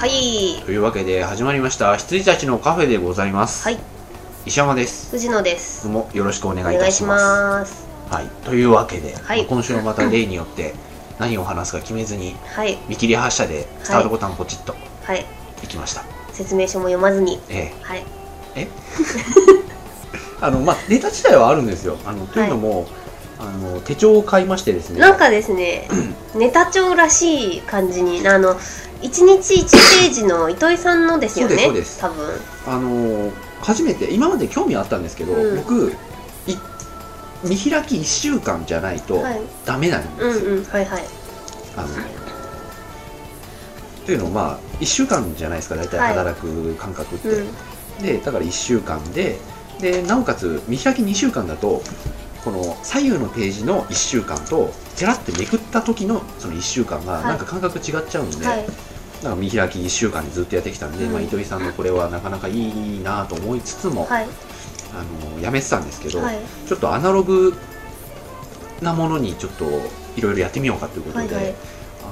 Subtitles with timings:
[0.00, 0.10] はい。
[0.10, 3.64] はいというわけで始まりました羊たちのカフェでございます。
[3.64, 3.78] はい。
[4.46, 5.10] 石山です。
[5.10, 5.84] 藤野です。
[5.84, 7.86] どうもよろしくお願いしいいたします。
[8.08, 8.26] はい。
[8.46, 9.44] というわけで、はい。
[9.44, 10.72] 今週はまた例によって
[11.18, 12.78] 何を話すか決めずにはい。
[12.88, 15.26] 見切り発車でスタートボタンポチッとはい。
[15.62, 17.38] いきました、説明書も読まずに。
[17.50, 18.04] えはい。
[18.54, 18.68] え？
[20.40, 21.98] あのまあネタ自体はあるんですよ。
[22.06, 22.86] あのというのも、
[23.38, 25.00] あの手帳を買いましてですね。
[25.00, 25.86] なんかですね
[26.34, 28.56] ネタ帳らしい感じにあの
[29.02, 32.40] 1日1ページの糸井さんのですよねそうです多分。
[32.66, 35.56] あの初めて今まで興味あったんですけど、うん。
[35.56, 35.92] 僕
[36.46, 36.56] い
[37.44, 39.40] 見開き1週間じゃないとはい。
[39.64, 41.04] ダメなんですよ、うんうんはいはい。
[41.76, 41.88] あの
[44.04, 46.08] というのもまあ1週間じゃないですか大体はい。
[46.10, 48.02] 働く感覚って、うん。
[48.02, 49.38] でだから1週間で
[49.80, 51.82] でなおかつ見開き2週間だと
[52.44, 57.24] この左右のページの1週間とてらってめくった時のその1週間がはい。
[57.24, 58.66] なんか感覚違っちゃうんで、はい。
[58.66, 61.12] だから見開き1週間でずっとやってきたんで、うん。
[61.12, 64.28] まあ、糸井さんのこれはなかなかいいなと思いつつも、はい。
[64.92, 65.04] あ
[65.34, 66.38] のやめてたんですけど、はい。
[66.66, 67.54] ちょっとアナログ
[68.82, 69.64] なものにちょっと
[70.16, 71.54] いろいろやってみようかということで、はいはい。
[72.02, 72.04] あ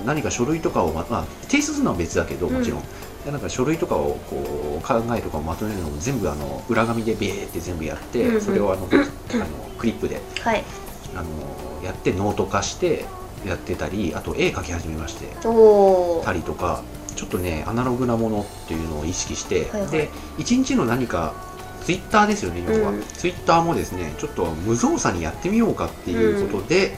[0.00, 2.82] の何か書類とかを、ままあ、提出するのは別だけどもちろん、
[3.24, 8.40] でなんか書類とかをこう考えとかをまとめるのも全部あの裏紙でベーって全部やって、うんうん。
[8.40, 9.46] それをあのあの
[9.78, 10.64] クリップではい。
[11.14, 13.04] あのやってノート化して
[13.46, 15.26] やってたりあと絵描き始めまして
[16.24, 16.82] たりとか
[17.16, 19.90] ちょっとねアナログなものっていうのを意識して、はいはい。
[19.90, 21.34] で一日の何か
[21.84, 26.96] ツイッターですよね要は、うんツイッターもですねちょっと無造作にやってみようかっていうことで、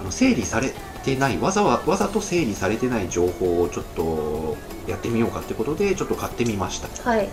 [0.00, 0.72] あの整理され
[1.04, 7.10] てないわざわわざと整理されてない情報をちょっとやってみようかってことでちょっと買ってみました。
[7.10, 7.28] はい。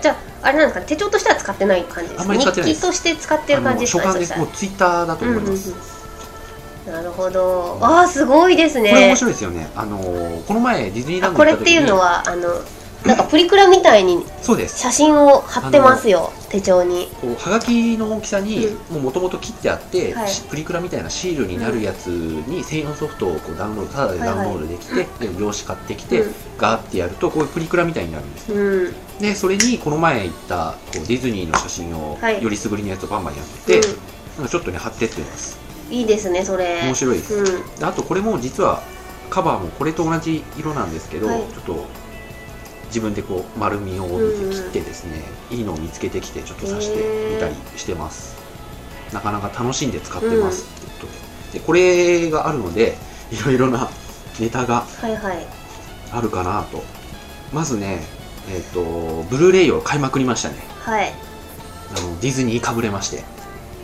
[0.00, 0.86] じゃああれなんですか？
[0.86, 2.80] 手帳としては使ってない感じですあんかまり使ってないです。
[2.80, 4.14] 日記として使ってる感じですか？
[4.14, 5.80] ねそしたら感でもうツイッターだと思います、うんうん
[6.86, 6.92] うん。
[6.94, 7.78] なるほど。
[7.80, 8.90] ああすごいですね。
[8.90, 9.68] これ面白いですよね。
[9.74, 9.98] あの
[10.46, 12.48] この前ディズニーランドあこれった時にていうのはあの
[13.04, 17.08] なんかプリクラみたいに写真を貼ってますよ手帳に。
[17.20, 20.28] こうはがきの大きさにうもともと切ってあって、はい。
[20.28, 24.94] しプリクラみたいなシールになるやつに専用ソフトをこうダウンロードただでダウンロードできて、
[25.26, 26.34] で用紙買ってきて、うん。
[26.58, 28.56] ガーってやるとこういうプリクラみたいになるんですよ。
[28.56, 28.94] うん。
[29.20, 32.42] でそれにこの前行ったこうディズニーの写真を、はい。
[32.42, 33.88] よりすぐりのやつをバンバンやってて、
[34.36, 34.44] なん。
[34.44, 35.58] かちょっとね貼ってってます。
[35.88, 36.80] うん、いいですねそれ。
[36.82, 37.44] 面白いです、うん。
[37.76, 38.82] であとこれも実は
[39.30, 41.40] カバーもこれと同じ色なんですけど、はい。
[41.40, 41.86] ちょっと
[42.88, 48.36] 自分でこう丸みを帯びて切ってですね、いいのを見つけてきてちょっと刺してみたりしてます。
[49.12, 50.64] なかなか楽しんで使ってます。
[50.64, 51.06] っていうこと
[51.52, 52.96] で,、でこれがあるので
[53.30, 53.88] いろいろな
[54.38, 55.46] ネタがはいはい。
[56.12, 56.82] あるかなと。
[57.52, 58.02] まずね
[58.50, 58.82] えっ、と
[59.30, 60.56] ブルーレイを買いまくりましたね。
[60.80, 61.12] はい。
[61.96, 63.22] あのディズニーかぶれまして。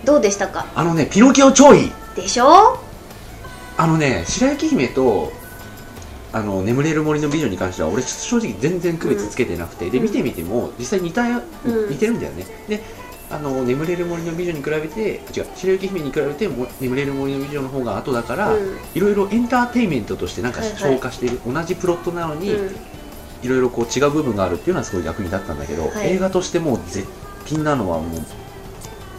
[0.04, 0.66] どうでしたか？
[0.74, 1.92] あのねピノキオ超いい。
[2.16, 2.78] でしょ？
[3.76, 5.32] あのね白雪姫と
[6.34, 10.04] あの眠れる森の美女に関しては俺正直全然区別つけてなくて、でうん。
[10.04, 11.42] 見てみても実際似た、ん。
[11.88, 12.44] 似てるんだよね。
[12.68, 12.82] で
[13.30, 18.78] あの眠れる森の美女に比べて違う白雪姫に比べても眠れる森の美女の方が後だから、うん。
[18.94, 20.78] いろいろエンターテインメントとしてなんかはいはい。
[20.78, 22.76] 消化している、同じプロットなのに、うん。
[23.44, 27.06] いろいろこう違う部分があるっていうのはすごい役に立ったんだけど、はい映画としてもう絶
[27.44, 28.20] 品なのはもう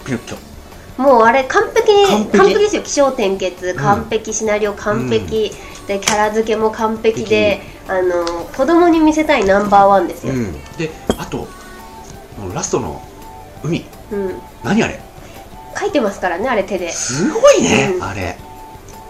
[0.06, 0.55] ピノッキオ
[0.98, 2.60] もうあれ完璧に完璧？
[2.60, 2.82] ですよ。
[2.84, 3.74] 起承転結。
[3.76, 5.52] 完璧、シナリオ完璧、
[5.88, 8.26] でキャラ付けも完璧であの
[8.56, 11.48] 子供に見せたいナンバーワンですよ、うん、であと
[12.40, 13.02] もうラストの
[13.64, 13.86] 海。
[14.12, 14.42] うん。
[14.64, 15.00] 何あれ？
[15.78, 16.90] 書いてますからねあれ手で。
[16.92, 18.04] すごいね、うん。
[18.04, 18.38] あれ。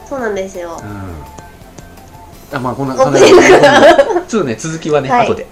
[0.09, 0.81] そうなんですよ。
[0.81, 2.58] うん。
[2.58, 3.41] あまあこんなオーこんなプニング
[4.28, 5.28] ちょっとね続きはね、はい。
[5.28, 5.47] 後で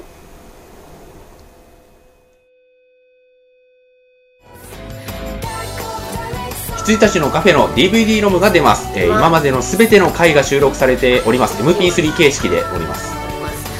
[6.83, 9.19] 羊たちのカフェの DVD ロムが出ます、えーまあ。
[9.19, 11.61] 今までのすべての回が収録されております。
[11.63, 13.13] MP3 形式でおります。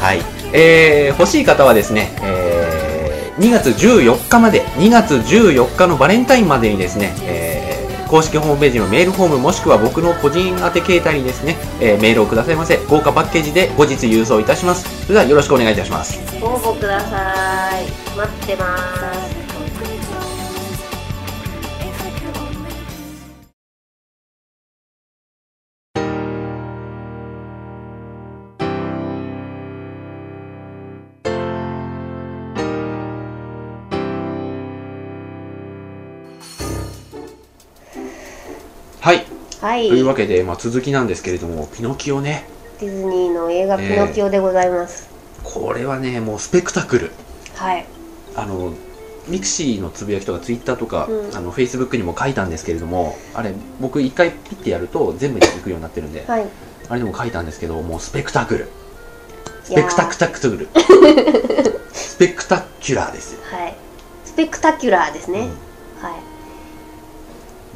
[0.01, 0.19] はい、
[0.53, 7.73] えー欲しい方はですね、えー2月14日まで2月14日のバレンタインまでにですね、えー
[8.09, 12.77] 公式ホームページのメールフォームもしくは僕の個人宛て携帯にですね、えーメールをくださいませ。
[12.88, 14.83] 豪華パッケージで後日郵送いたします。
[15.05, 16.19] それではよろしくお願いいたします。
[16.41, 17.85] 応募ください。
[18.15, 19.42] 待ってます
[39.73, 39.79] はい。
[39.79, 42.45] はいというわけで、まあ、続きなんですけれどもピノキオね。
[42.79, 45.09] ディズニーの映画「ピノキオ」でございます、
[45.43, 47.11] これはねもうスペクタクル。
[47.55, 47.85] はい。
[48.35, 48.73] あの
[49.27, 51.35] ミクシーのつぶやきとかツイッターとか、うん。
[51.35, 56.45] あのフェイスブックにも書いたんですけれどもあれ僕一回ピッてやると全部で行くようになってるんではい。
[56.89, 58.67] あれでも書いたんですけどもうスペクタクル。
[59.63, 60.67] スペクタクタクトゥル。
[61.94, 63.75] spectacular ですよ、はい。
[64.25, 65.49] spectacular ですね、
[65.99, 66.32] はい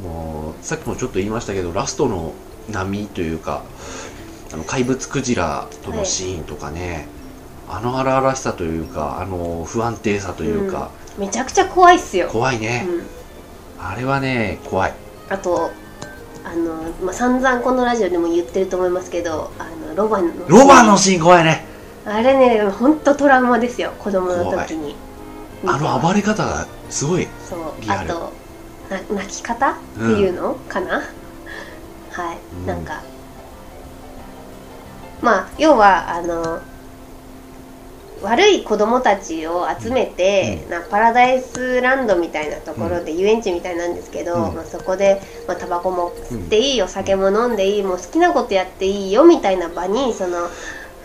[0.01, 2.33] もうさっきもちょっと言いましたけどラストの
[2.69, 3.63] 波というか
[4.53, 7.07] あの怪物クジラとのシーンとかね、
[7.69, 14.94] あの荒々しさというかあの不安定さというか、めちゃくちゃ怖いっすよ、怖いね、うん、あれはね怖い。
[15.29, 15.71] あと
[16.45, 21.65] あの、まあ、散々このラジオでも言ってると思いますけどあのロバのロバのシーン怖いね。
[22.05, 24.95] あれね本当トラウマですよ子供の時に。
[25.65, 27.81] あの暴れ方がすごいそう。
[27.81, 28.11] リアル。
[28.11, 28.29] あとな
[28.89, 31.04] 泣き方っていうの、かな？
[32.12, 32.66] はい、うん。
[32.66, 33.01] なんか。
[35.22, 36.62] まあ要はあの
[38.24, 44.56] 悪い子供たちを集めて、なパラダイスランドみたいなところで、遊園地みたいなんですけど、うん。
[44.56, 50.50] まあ、そこで、まあ、タバコも吸っていい、お酒も飲んでいいもう好きなことやっていいよみたいな場にその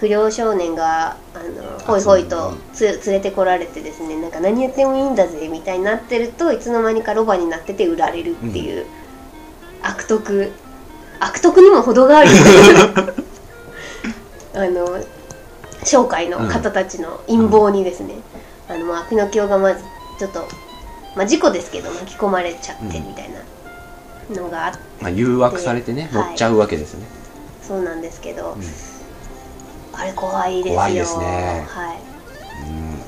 [0.03, 8.87] 不良少年があのほいほいとつ連れてこられてですねなんか何やってもいいんだぜみたいになってるといつの間にかロバになってて売られるっていう、
[9.81, 10.51] 悪徳
[11.21, 12.31] 悪徳にも程がある
[14.55, 14.99] あの
[15.85, 18.17] 商会の方たちの陰謀にですね、
[18.69, 19.85] あのまあピノキオがまず
[20.19, 20.49] ちょっと、
[21.15, 23.31] まあ、事故ですけど巻き込まれちゃってみたい
[24.35, 26.25] なのがあって、まあ、誘惑されてね、はい。
[26.25, 27.07] 乗っちゃうわけですね、
[27.63, 28.92] そうなんですけど、うん
[29.95, 30.75] あれ怖いですよ。
[30.75, 31.67] 怖いですね。
[31.69, 31.97] はい。
[32.61, 32.95] うん。
[32.95, 32.99] い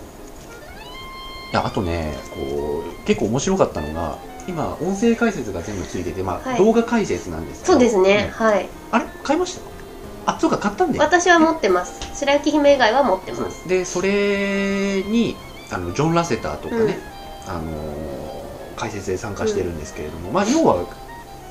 [1.52, 6.58] やあとねこう結構面白かったのが今音声解説が全部ついてて、まあはい。
[6.58, 7.72] 動画解説なんですけど。
[7.74, 8.68] そうですね、うんはい。
[8.90, 9.06] あれ？
[9.22, 9.58] 買いまし
[10.26, 10.32] た？
[10.32, 12.00] あそうか買ったんで私は持ってます。
[12.14, 13.68] 白雪姫以外は持ってます。
[13.68, 15.36] でそれに
[15.70, 16.98] あのジョン・ラセターとかね、
[17.46, 18.44] あのー
[18.76, 20.84] 解説で参加してるんですけれども、まあ要は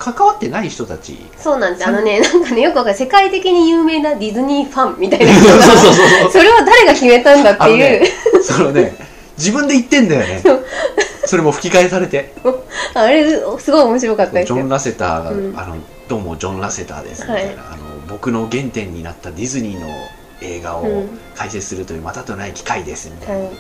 [0.04, 1.18] 関わってない人たち。
[1.38, 5.26] そうなんですあのねなんかねよくわかる世界的に有名なディズニーファンみたいな。
[5.32, 6.32] 人がそうそうそうそう。
[6.32, 8.08] それは誰が決めたんだっていう、ね
[8.42, 8.96] そのね
[9.38, 10.44] 自分で言ってんだよね。
[11.26, 12.34] それも吹き替えされて。
[12.94, 14.34] あれすごい面白かった。
[14.34, 15.54] ですよジョン・ラセターが、うん。
[15.58, 15.78] あの
[16.10, 19.88] 「どうもジョン・ラセターです」みたいな、はいあの僕の原点になったディズニーの
[20.42, 21.20] 映画をうん。
[21.36, 23.54] 解説するというまたとない機会ですみたいな、はい。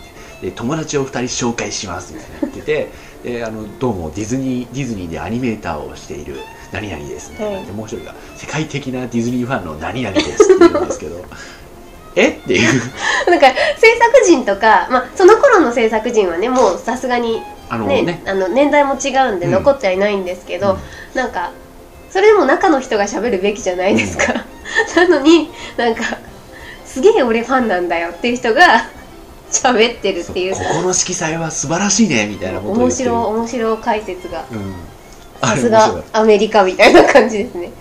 [0.43, 2.89] で友達を2人紹介しますみたいな言ってて
[3.23, 6.35] であのどうもディズニーディズニーでアニメーターをしている
[6.73, 7.51] 何々ですみたい。
[7.51, 11.23] な、はいでもう一人が世界的なディズニーファンの何々ですって言うんですけど。
[12.15, 12.29] え？
[12.29, 12.81] っていう。
[13.31, 13.47] なんか
[13.77, 18.21] 制作陣とか、まあ、その頃の制作陣はねもうさすがにあのねね。
[18.25, 19.51] あの年代も違うんでうん。
[19.53, 20.77] 残っちゃいないんですけど、うん。
[21.15, 21.51] なんか
[22.09, 24.45] それでも中の人が喋るべきじゃないですか、
[24.95, 26.03] なのになんか
[26.85, 28.85] すげえ俺ファンなんだよっていう人が
[29.53, 30.53] 喋ってるっていう。
[30.53, 34.45] ここの色彩は素晴らしいねみたいなこと面白面白解説が。
[34.51, 34.73] うん、
[35.41, 37.71] あさすがアメリカみたいな感じですね。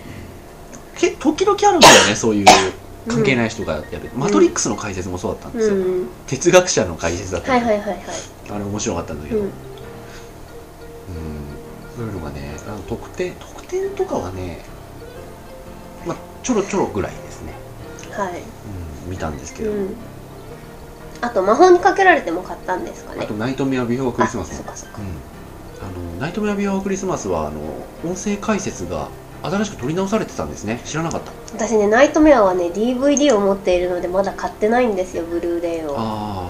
[0.97, 2.45] け時々あるんだよねそういう
[3.07, 6.07] 関係ない人がやる、マトリックスの解説もそうだったんですよ、うん。
[6.27, 7.99] 哲学者の解説だったはいはいはいはい。
[8.51, 9.45] あれ面白かったんだけど、うん。
[9.45, 9.51] うん。
[11.97, 14.59] そういうのがねあの特典特典とかはね
[16.05, 17.53] まあちょろちょろぐらいですね、
[18.11, 18.41] はい。
[19.05, 19.95] うん、見たんですけど、うん
[21.23, 23.21] あと魔法にかけられても買ったんですかね。
[23.23, 24.51] あと「ナイトメアビフォークリスマス。
[24.51, 24.99] あ」そっかそっか。
[24.99, 27.61] うん、あのナイトメアビフォークリスマスはあの
[28.05, 29.07] 音声解説が
[29.41, 30.81] 新しく撮り直されてたんですね。
[30.83, 31.31] 知らなかった。
[31.55, 35.95] 私ねナイトメアはね DVD を持っているのでまだ買ってないんですよブルーレイを。
[35.97, 36.49] あ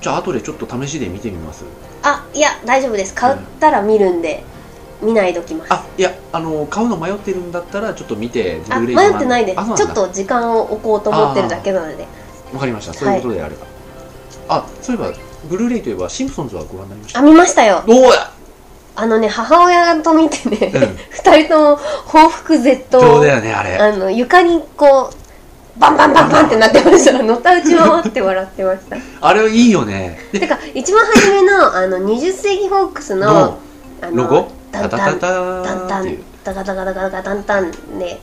[0.00, 1.64] じゃあ後でちょっと試しで見てみます。
[2.02, 3.12] あいや大丈夫です。
[3.12, 4.42] 買ったら見るんで、
[5.02, 5.72] 見ないときます。
[5.74, 9.74] あいやあの買うの迷ってるんだったらちょっと見てブあルーレイ迷ってないです。
[9.76, 12.06] ちょっと時間を置こうと思ってるだけなので。
[12.52, 12.92] わかりました。
[12.92, 13.64] そういうことであれば、
[14.48, 15.12] あそういえば
[15.48, 17.18] ブルーレイといえばシンプソンズはご覧になりました？
[17.20, 17.82] あ見ましたよ。
[17.86, 18.30] どうや
[18.94, 20.96] あのね母親と見てね、うん。
[21.10, 23.76] 二人とも報復絶ど倒うだよねあれ。
[23.78, 27.12] あの床にこうバンバンバンバンってなってました。
[27.22, 28.96] のたうち回って笑ってました。
[29.20, 30.20] あれいいよね。
[30.32, 33.58] でてか一番初めのあの20世紀フォークスのの
[34.02, 34.48] あのロゴ？
[34.70, 36.22] タンタタタタダンタンーっていう。
[36.44, 38.20] ダカダカダカダカダンタンで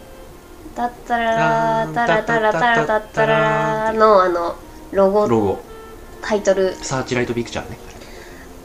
[0.76, 3.40] タッタララタラタラタラタッタラ
[3.86, 4.56] ラのあの
[4.92, 5.60] ロゴロゴ
[6.22, 6.74] タイトル。
[6.76, 7.78] サーチライトピクチャーね。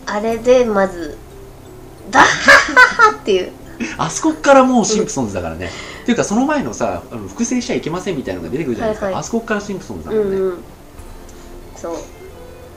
[0.07, 1.17] あれでまず
[2.11, 3.53] ダッハッハッハっていう。
[3.99, 5.69] あそこからもうシンプソンズだからね、
[6.03, 9.21] っていうかその前のさあの複製しちゃいけませんみたいなのが出てくるじゃないですか、はいはい。
[9.21, 10.59] あそこからシンプソンズだもんね、うんうん。
[11.77, 11.97] そう。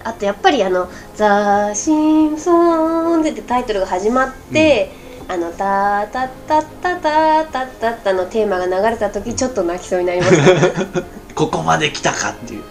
[0.04, 1.94] あとやっぱりあの「ザ・シ
[2.28, 4.92] ンプソンズ」ってタイトルが始まって、
[5.28, 11.04] あの「タタタタタタタタ」のテーマが流れた時ちょっと泣きそうになりました。
[11.36, 12.64] ここまで来たかっていう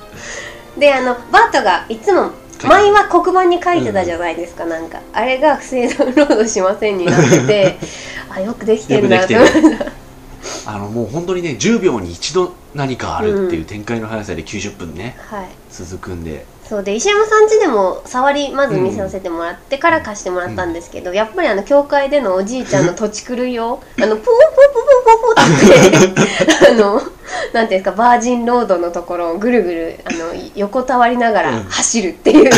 [0.78, 2.30] であのバートがいつも
[2.64, 5.00] 前は黒板に書いてたじゃないですか、なんか。
[5.12, 7.40] あれが不正ダウンロードしませんになって。
[7.46, 7.78] て
[8.30, 9.92] あよくできてるなと思いました
[10.66, 15.48] あのもう本当にね10秒に一度何かあるっていう展開の速さで90分ね、はい。
[15.70, 24.34] 続くんでそうで石山さん家でも触りまず見させてもらってから貸してもらったんですけど、やっぱりあの教会でのおじいちゃんの土地狂いをあのポーポー
[24.74, 27.00] ポーポーポーポーってあの
[27.54, 32.50] なんていうんですかバージンロードのところをぐるぐるあの横たわりながら走るっていう、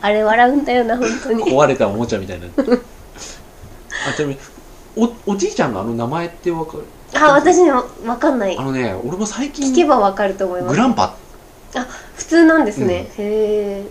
[0.00, 1.44] あれ笑うんだよな本当に。
[1.44, 2.46] 壊れたおもちゃみたいな。
[4.08, 4.40] あちなみに
[4.96, 6.84] おおじいちゃんのあの名前ってわかる？
[7.14, 8.58] あ私には分かんない。
[8.58, 10.74] あのね俺も最近聞けば分かると思います。
[10.74, 11.14] グランパ
[11.74, 13.84] あ普通なんですね、へえ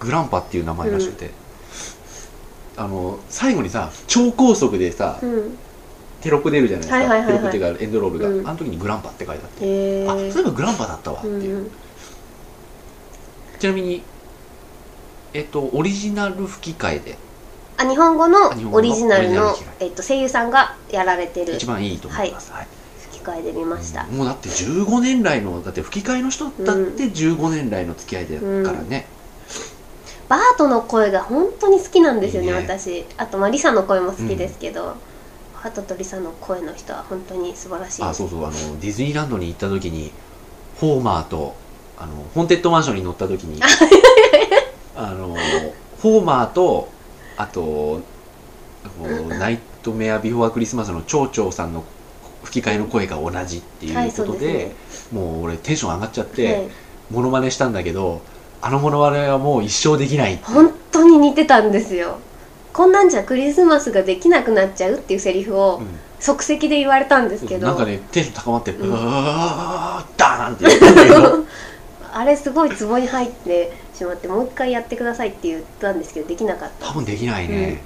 [0.00, 1.30] グランパっていう名前らしくて、
[2.76, 5.58] あの最後にさ超高速でさ、うん。
[6.20, 7.32] テロップ出るじゃないですか、はいはいはいはい。
[7.32, 8.48] テロップっていうかエンドロールが、うん。
[8.48, 11.70] あの時にグランパって書いてあって、あそういえばグランパだったわってうんいう、うん。
[13.58, 14.02] ちなみに
[15.32, 17.18] えっとオリジナル吹き替えで。
[17.76, 21.56] あ日本語のオリジナルのえっと、声優さんがやられてる。
[21.56, 22.66] 一番いいと思います、はい
[23.24, 28.38] 吹き替えで見ました、もうだって15年来のだって吹き替えの人だって15年来の付き合いだ
[28.70, 29.06] からね、
[30.28, 32.54] バートの声が本当に好きなんですよねね。
[32.54, 33.04] 私。
[33.16, 34.96] あとまあリサの声も好きですけど、
[35.54, 38.02] バートとリサの声の人は本当に素晴らしい。
[38.02, 38.44] あそうそう。
[38.44, 40.12] あのディズニーランドに行った時に
[40.80, 41.54] ホーマーと
[41.98, 43.60] あのホーンテッドマンションに乗った時に
[44.96, 45.36] あの
[46.00, 46.88] ホーマーと
[47.36, 48.02] あとこ
[49.00, 51.84] うナイトメアビフォークリスマスの町長さんの
[52.44, 54.60] 吹き替えの声が同じっていうはいことで,、そうで
[54.90, 55.20] すね。
[55.20, 56.68] もう俺テンション上がっちゃって、はい。
[57.10, 58.22] モノマネしたんだけど
[58.62, 62.18] あのモノマネはもう一生できない本当に似てたんですよ。
[62.72, 65.86] こんなんじゃクリスマスができなくなっちゃうっていうセリフをうん。
[66.20, 68.88] 即席で言われたんですけど、なんかねテンション高まって、うん。
[68.88, 71.44] うわーダーンって言ったんだけど
[72.14, 76.86] あれすごいツボに入ってしまってもう一回やってくださいって言ったんですけどできなかった。
[76.86, 77.82] 多分できないね、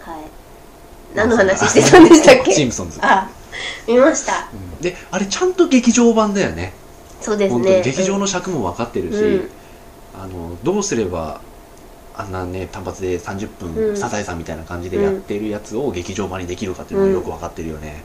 [0.00, 0.22] はい
[1.16, 2.52] 何の話してたんでしたっけ？
[2.52, 3.28] シンプソンズあ
[3.88, 4.48] 見ました。
[4.52, 4.82] うん。
[4.82, 6.72] であれちゃんと劇場版だよね。
[7.20, 7.82] そうですね。
[7.82, 9.50] 劇場の尺も分かってるし、うん。
[10.14, 11.40] あのどうすれば
[12.14, 13.96] あんなね単発で30分、うん。
[13.96, 18.02] サザエさんみたいな感じでやってるやつを劇場版にできるかっていうのがよく分かってるよね、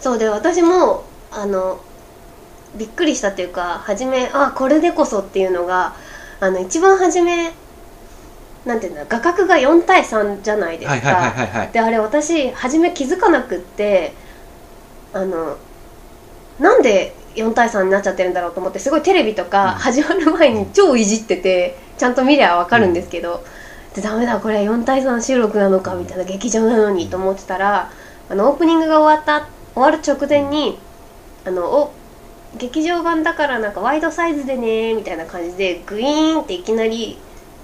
[0.00, 1.80] そうで私もあの
[2.76, 5.94] びっくりしたっていうか初めあこれでこそっていうのが
[6.40, 7.52] あの一番初め
[8.66, 14.12] なんていうんだ画角が4対3じゃないですか、であれ私初め気づかなくって
[15.12, 15.56] あの
[16.58, 19.50] なんで4対3になっちゃってるんだろうと思ってすごいテレビとうん。
[19.50, 23.44] か始まる前に超いじっててちゃんと見りゃ分かるんですけど、
[23.94, 27.90] でダメだこれ4対3収録なのかみたいな劇場なのにと思ってたら
[28.28, 30.78] あのオープニングが終わった終わる直前に
[31.44, 31.92] あのお
[32.58, 37.18] 劇場版だからなんかワイドサイズでねみたいな感じでグイーンっていきなり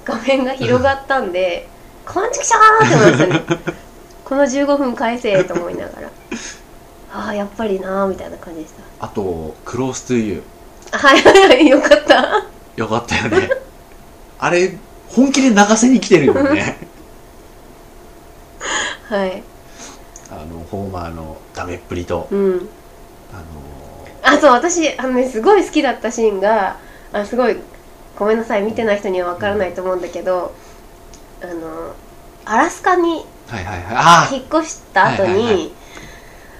[0.04, 1.68] 画面が広がったんで
[2.06, 3.62] 「こんちきしゃー!」って思いましたね。
[4.24, 6.08] この15分返せと思いながら
[7.12, 9.04] ああやっぱりなーみたいな感じでした。
[9.04, 10.42] あと「クロース・トゥ・ユーい
[10.92, 12.44] はいはいよかった」
[12.76, 13.50] よかったよね。
[14.38, 14.76] あれ
[15.08, 16.78] 本気で流せに来てるよね。
[19.08, 19.42] はい。
[20.30, 22.28] あのホーマーのダメっぷりと。
[22.30, 22.68] うん。
[23.32, 23.42] あの
[24.36, 26.76] あそう私あのねすごい好きだったシーンが
[27.12, 27.56] あすごい
[28.22, 30.54] ごめんなさい見てない人には分からないと思うんだけど
[31.42, 31.92] あの
[32.44, 33.24] アラスカに
[34.30, 35.72] 引っ越した後に、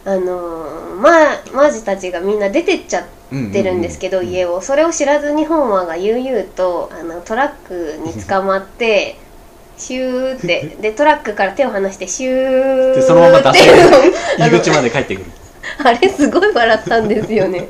[0.05, 1.11] あのま
[1.55, 3.05] マージたちがみんな出てっちゃっ
[3.53, 4.57] てるんですけど、家を。
[4.57, 9.17] をそれを知らずに本話が悠々とあのトラックに捕まって
[9.79, 10.77] シューって。
[10.81, 13.01] でトラックから手を離してシューって。
[13.01, 13.99] でそのまま出せる あの
[14.39, 15.27] 入り口まで帰ってくる。
[15.85, 17.69] あれすごい笑ったんですよね。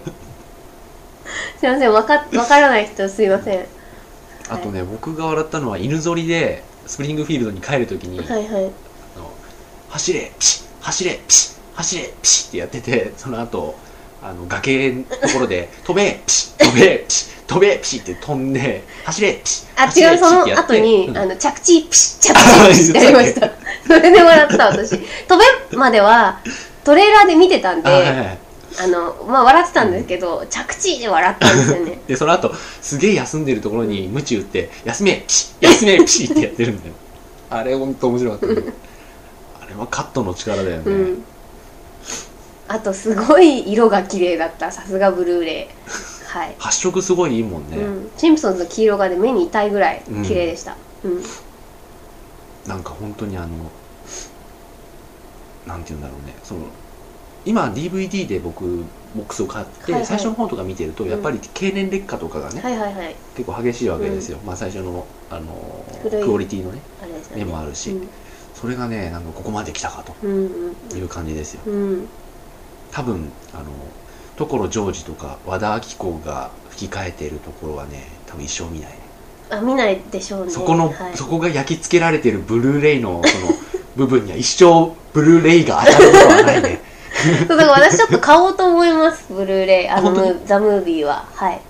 [1.58, 3.81] すいませんわかわからない人すいません
[4.48, 8.64] あとね僕が笑ったのは犬ぞりでスプリングフィールドに帰るときに、はいはい。
[9.16, 9.32] あの
[9.90, 13.74] 走れピシッ走れピシッ走れピシッってやっててその後
[14.22, 23.50] あの崖のところで 飛べピシッ飛べピシッ飛べピシッって飛んで走れピシッあ走れ違うその後に、やってあの着地ピシッ着地ピシッってやりました。
[23.86, 24.90] それで笑った私。
[24.90, 25.00] 飛
[25.70, 26.40] べまでは
[26.84, 28.38] トレーラーで見てたんうんであはいはいはい
[28.80, 32.00] あのまあ笑ってたんですけど、着地で笑ったんですよね。
[32.06, 36.94] でその後すげえ休んでるところに鞭打って休めピシッ休めピシッってやってるんだよ
[37.50, 38.54] あれ本当面白かったね。
[39.62, 41.24] あれはカットの力だよね、うん。
[42.68, 44.72] あとすごい色が綺麗だった。
[44.72, 45.66] さすがブルーレイ。
[46.32, 51.22] はい、発色すごいいいもんね、うん、シンプソンズの黄色がで目に痛いぐらい綺麗でした、うん。
[52.66, 53.48] なんか本当にあの
[55.66, 56.34] なんて言うんだろうね。
[56.42, 56.60] その
[57.44, 58.84] 今 DVD で僕
[59.14, 60.06] ボックスを買って、はいはい。
[60.06, 63.16] 最初の方とか見てるとやっぱり経年劣化とかがね、はいはいはい。
[63.36, 67.44] 結構激しいわけですよ、まあ最初のあのクオリティのねあれですよね。
[67.44, 68.08] 面もあるし、うん。
[68.54, 70.14] それがねなんかここまで来たかと。
[70.22, 70.50] うん
[70.94, 71.62] いう感じですよ。
[71.66, 71.74] うん。
[71.74, 72.08] うん
[72.92, 73.64] 多分あの
[74.36, 78.98] 所ジョージとか和田アキ子が吹き替えているところはね多分一生見ないね。
[79.50, 80.52] あ見ないでしょうね。
[80.52, 83.54] そこの、はい、そこが焼き付けられてるブルーレイのその
[83.96, 86.80] 部分には一生ブルーレイが当たることはないね
[87.48, 89.88] そうだから私ちょっと買おうと思いますブルーレイ。
[89.88, 90.14] あの
[90.44, 91.26] ザ・ムービーは。
[91.34, 91.60] はい。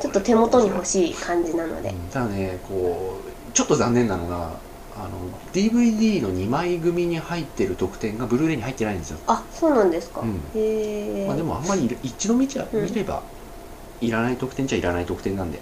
[0.00, 1.90] ちょっと手元に欲しい感じなので。
[1.90, 4.52] うんただねこうちょっと残念なのが
[4.96, 5.10] あの
[5.52, 10.36] DVD の2枚組に入ってる特典がブルーレイに入ってないんですよ、あそうなんですか、うん。
[10.54, 13.22] へえ、まあ、でもあんまり一度見ちゃうん見れば
[14.00, 15.60] いらない特典じゃいらない特典なんで、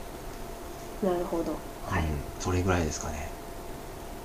[1.02, 1.52] なるほど。
[1.88, 2.08] はい、うん。
[2.40, 3.28] それぐらいですかね。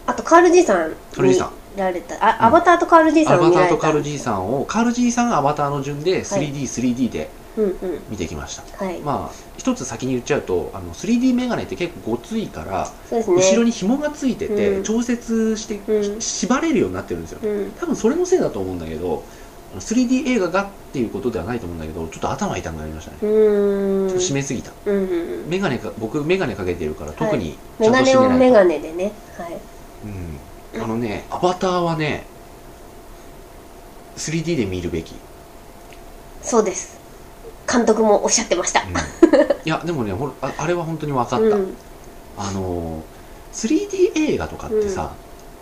[0.05, 1.51] あとカール G さんカール G さん。
[1.51, 2.15] 見られた。
[2.23, 3.69] あ、アバターとカール G さアバんを見られた。
[3.69, 7.75] ターとカール G さんをカール G さんがアバターの順で 3D3D、3D でうんうん。
[8.09, 8.85] 見てきました。
[8.85, 13.35] はい、まあ一つ先に言っちゃうとあの 3D メガネって結構ごついから、そうですね。
[13.35, 14.83] 後ろに紐がついてて、うん。
[14.83, 16.21] 調節して、うん。
[16.21, 17.39] 縛れるようになってるんですよ。
[17.43, 17.71] うん。
[17.79, 19.23] 多分それのせいだと思うんだけど
[19.79, 24.09] 3D 映画がっていうことではないと思うんだけどちょっと頭痛くなりましたね、うーん。
[24.09, 24.71] ちょっと締めすぎた。
[24.85, 25.05] うんうんう
[25.47, 25.49] ん。
[25.49, 29.11] メガネか僕メガネかけてるから特にちゃんと締めないと、オンメガネでね。
[29.37, 29.53] はい。
[30.03, 30.39] うん、
[30.75, 32.25] あのねアバターはね
[34.15, 35.15] 3D で見るべき、
[36.41, 36.99] そうです。
[37.71, 38.81] 監督もおっしゃってました。
[38.81, 38.89] うん。
[39.65, 41.73] いやでもねほらああれは本当に分かった、うん。
[42.37, 43.03] あの
[43.53, 45.13] 3D 映画とかってさ、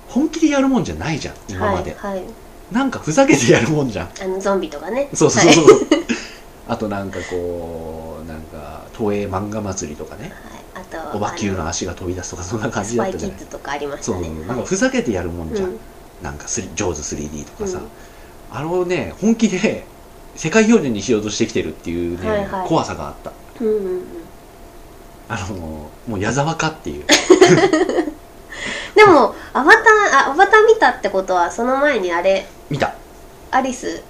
[0.07, 2.25] 本気でやるもんじゃないじゃん今まで、はい、はい、
[2.71, 4.09] なんかふざけてやるもんじゃん。
[4.21, 5.09] あのゾンビとかね。
[5.13, 5.65] そうそうはいそう。
[5.67, 5.79] そう、
[6.67, 10.31] あとなんかこうなんか東映漫画祭りとかね。
[10.51, 13.37] はい、あとおばきゅうのあ足が飛び出すとかそんなの感じスパイキだったじゃない？
[13.37, 15.79] ッズとかありましそうたねなんかはいふざけてやるもんじゃん、うん。
[16.21, 18.57] なんかスリ上手 3D とかさ、うん。
[18.57, 19.85] あれをね本気で
[20.35, 22.67] 世界標準にしようとしてきてるっていうね、はいはい。
[22.67, 23.31] 怖さがあった。
[23.61, 24.03] うんうんうん。
[25.27, 27.05] あのもう矢沢かっていう。
[28.95, 32.95] でもアバターあアバター見たってことはその前にあれ見た。
[33.51, 34.01] アリス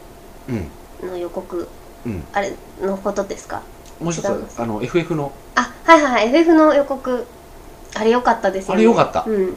[0.47, 1.10] うん。
[1.10, 1.67] の予告
[2.05, 2.23] うん。
[2.34, 3.62] あれのことですか？
[4.00, 5.32] もう一つあの FF の。
[5.56, 6.28] あはいはいはい。
[6.28, 7.26] FF の予告。
[7.96, 8.76] あれ良かったですよね。
[8.76, 9.24] あれ良かった。
[9.28, 9.56] うん。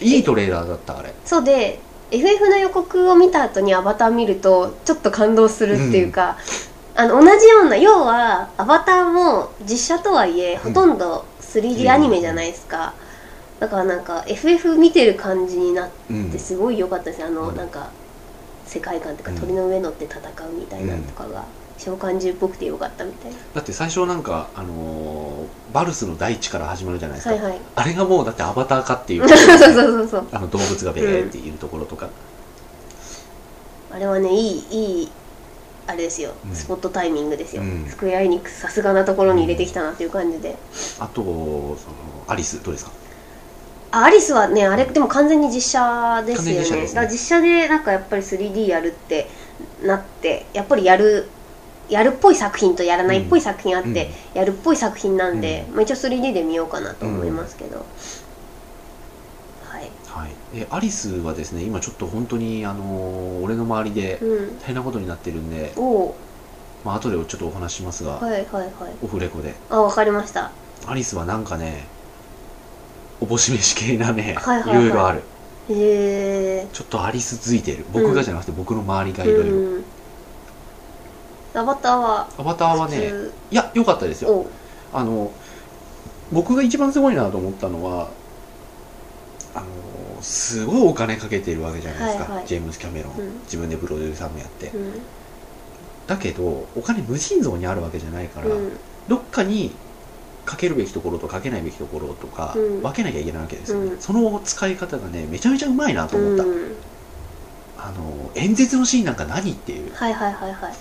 [0.00, 1.14] いいトレーラーだったあれ。
[1.24, 6.36] そうで FF の予告を見た後にアバター見るとちょっと感動するっていうか、
[6.96, 12.94] あの同じような要はアバターも実写とはいえほとんど 3D アニメじゃないですか、
[13.60, 17.56] だからなんか FF 見てる感じになっうんてすごい良かったですあの、うん。
[17.56, 17.90] なんか
[18.66, 21.44] 世界観っていうかうん鳥の上乗って戦うみたいなのとかが
[21.80, 27.60] 召喚獣っぽくて良かったみたいな、だって最初なんかあのーバルスの大地から始まるじゃないですか、はいはい。
[27.76, 29.26] あれがもうだってアバターかっていう。
[29.28, 32.08] そうそうそうそうあの動物がベーっているところとか、
[33.92, 35.12] あれはねいいいい
[35.86, 36.54] あれですよ、うん。
[36.54, 37.86] スポットタイミングですよ、うん。
[37.88, 40.56] スクエアエニックスさすがなところに入れてきたなっていう感じで、
[40.98, 41.76] あとその
[42.26, 42.90] アリスどうですか？
[43.92, 46.54] あアリスはねあれでも完全に実写ですよね。
[46.54, 49.28] 完全に実写ですねだから実写でなんかやっぱり 3D やるって
[49.82, 51.28] なってやっぱりやる
[51.90, 55.74] やるっぽい作品とやらないっぽい作品あって、やるっぽい作品なんで、うん。
[55.74, 57.84] まあ、一応 3D で見ようかなと思いますけど、
[59.64, 60.58] はい、はい。
[60.58, 66.16] でアリスはですね今ちょっと本当にあのー俺の周りでうん、大変なことになってるんで、おお
[66.84, 68.70] まあ後でちょっとお話ししますが、はいはいはい。
[69.02, 69.54] オフレコで。
[69.68, 70.50] あわかりました。
[70.86, 71.84] アリスはなんかね
[73.20, 74.84] おぼし飯系なね、はいはいはい。
[74.84, 75.22] ろいろある。
[75.68, 77.84] へえちょっとアリス付いてる。
[77.92, 79.84] 僕がじゃなくて僕の周りがいろいろ、うん
[81.54, 83.10] アバターはアバターはね
[83.50, 84.30] いや良かったですよ。
[84.30, 84.50] お
[84.92, 85.32] あの
[86.32, 88.10] 僕が一番すごいなと思ったのは
[89.54, 92.46] あのすごいお金かけてるわけじゃないですか、はいはい。
[92.46, 93.40] ジェームス・キャメロン、うん。
[93.44, 94.92] 自分でプロデューサーもやって、うん。
[96.06, 98.72] だけどお金無尽蔵にあるわけじゃないから、うん。
[99.08, 99.72] どっかに
[100.44, 102.82] かけるべきところとかけないべきところとか、うん。
[102.82, 104.00] 分けなきゃいけないわけですよね、うん。
[104.00, 106.74] その使い方がねめちゃめちゃうまいなと思った、うん。
[107.76, 109.92] あの演説のシーンなんか何っていう。
[109.94, 110.72] はいはいはいはい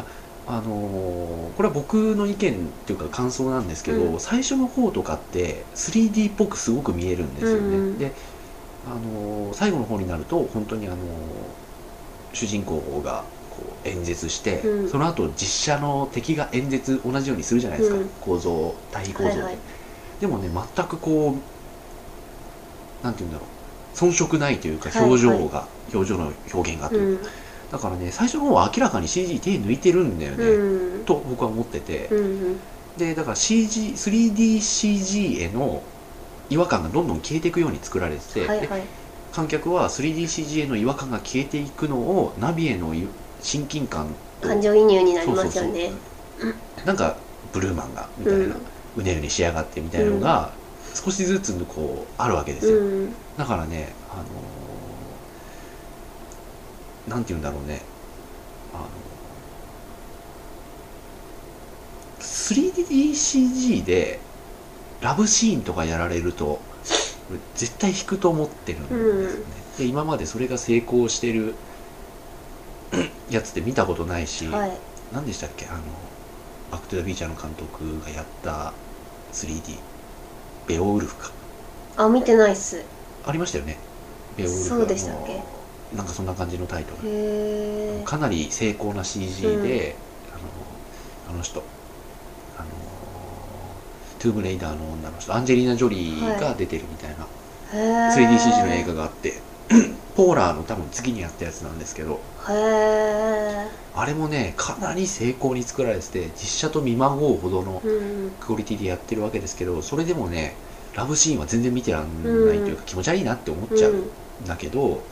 [0.00, 4.20] あのーこれは僕の意見っていうか感想なんですけど、うん。
[4.20, 7.98] 最初の方とかって 3D っぽくすごく見えるんですよね、うんうん。
[7.98, 8.14] で、
[8.84, 11.56] あのー最後の方になると本当にあのー
[12.34, 14.88] 主人公がこう演説して、うん。
[14.88, 18.08] その後実写の敵が演説同じようにするじゃないですか、うん。
[18.20, 19.58] 構造対比構造で、はいはい。
[20.20, 23.48] でもね全くこうなんて言うんだろう。
[23.94, 25.04] 遜色ないというかはい。
[25.04, 27.41] 表情が、表情の表現がというか、うん
[27.72, 31.04] だからね最初の方は明らかに CG 手抜いてるんだよね、うん。
[31.04, 32.20] と僕は思ってて、う
[32.54, 32.60] ん
[32.98, 35.82] でだから CG 3DCG への
[36.50, 38.82] 違和感がどんどん消えていくように作られてて、ではいはい。
[39.32, 42.94] 観客は 3DCG への違和感が消えていくのをナビへの
[43.40, 44.08] 親近感
[44.42, 45.90] と感情移入になりますよね。
[46.84, 47.16] なんか
[47.54, 48.56] ブルーマンがみたいな、
[48.94, 50.50] うねるに仕上がってみたいなのが
[50.94, 53.14] 少しずつこうあるわけですよ、うん。
[53.38, 57.82] だからね、あのーなんて言うんだろうね。
[58.74, 58.84] あの
[62.20, 64.20] 3DCG で
[65.00, 66.60] ラブシーンとかやられると
[67.54, 69.44] 絶対引くと思ってるんですよね、
[69.78, 71.54] で今までそれが成功してる
[73.30, 74.72] やつって見たことないし、はい。
[75.12, 75.66] 何でしたっけ？
[75.66, 75.78] あの
[76.70, 78.72] バック・トゥ・ザ・フューチャーの監督がやった
[79.32, 79.78] 3D
[80.68, 81.30] ベオウルフか。
[81.96, 82.78] あ見てないっす。
[82.78, 82.84] へ
[83.26, 83.78] ありましたよね。
[84.36, 85.42] ベオウルフそうでしたっけ？
[85.96, 86.98] なんかそんな感じのタイトル。
[87.04, 89.58] えかなり成功な CG で、うん。
[89.58, 89.94] あの
[91.34, 91.62] あの人。
[92.58, 92.68] あの
[94.18, 97.26] トゥームレイダーの女の人アンジェリーナ・ジョリーが出てるみたいな、
[97.72, 99.40] へ 3DCG の映画があって。
[100.14, 102.20] ポーラーの多分次にやったやつなんですけど。
[103.94, 110.54] あれもねかなり成功に作られてて実写と見まごうほどのうんクオリティでやってるわけですけどそれでもね
[110.94, 114.10] ラブシーンは全然見てらんないというか、気持ち悪いなって思っちゃうん
[114.46, 115.02] だけど、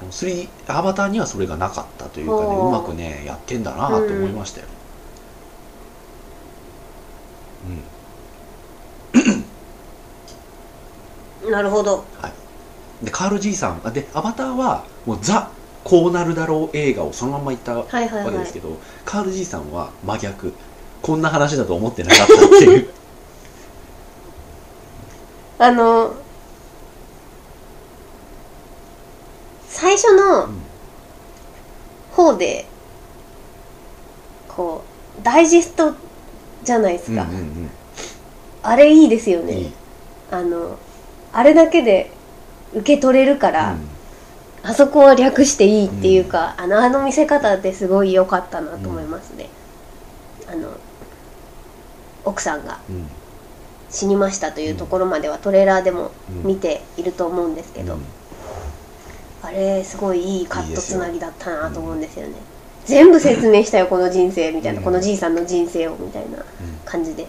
[0.00, 2.68] あの 3D アバターにはそれがなかったというかねほう。
[2.68, 4.66] うまくねやってんだなって思いましたよ、
[11.44, 11.52] うん。
[11.52, 12.04] なるほど。
[13.02, 15.50] でカール・ジーさんあでアバターはもうザ
[15.84, 18.32] こうなるだろう映画をそのまんま言ったわはいはいはい。
[18.32, 20.54] けですけど、カール・ジーさんは真逆。
[21.02, 22.88] こんな話だと思ってなかったっていう。
[25.58, 26.14] あの
[29.74, 30.62] 最初のうん。
[32.12, 32.64] 方で
[34.46, 34.84] こ
[35.20, 35.94] うダイジェスト
[36.62, 37.70] じゃないですか、うんうん
[38.62, 39.58] あれいいですようん、ね。
[39.58, 39.72] いい、
[40.30, 40.78] あの
[41.34, 42.10] あれだけで
[42.72, 43.88] 受け取れるから、うん。
[44.62, 49.50] あそこは略していいっていうか、あのあの見せ方ってすごい良かったなと思いますね、
[50.50, 50.70] あの
[52.24, 53.06] 奥さんがうん。
[53.90, 56.46] 死にましたというところまではトレーラーでもうん。
[56.46, 58.00] 見ていると思うんですけど、うん
[59.44, 62.34] あれすごいいいカットつなぎだったなと思うんですよね。
[62.84, 64.84] 全部説明したよこの人生みたいな、うん。
[64.84, 66.38] このじいさんの人生をみたいな
[66.84, 67.26] 感じで。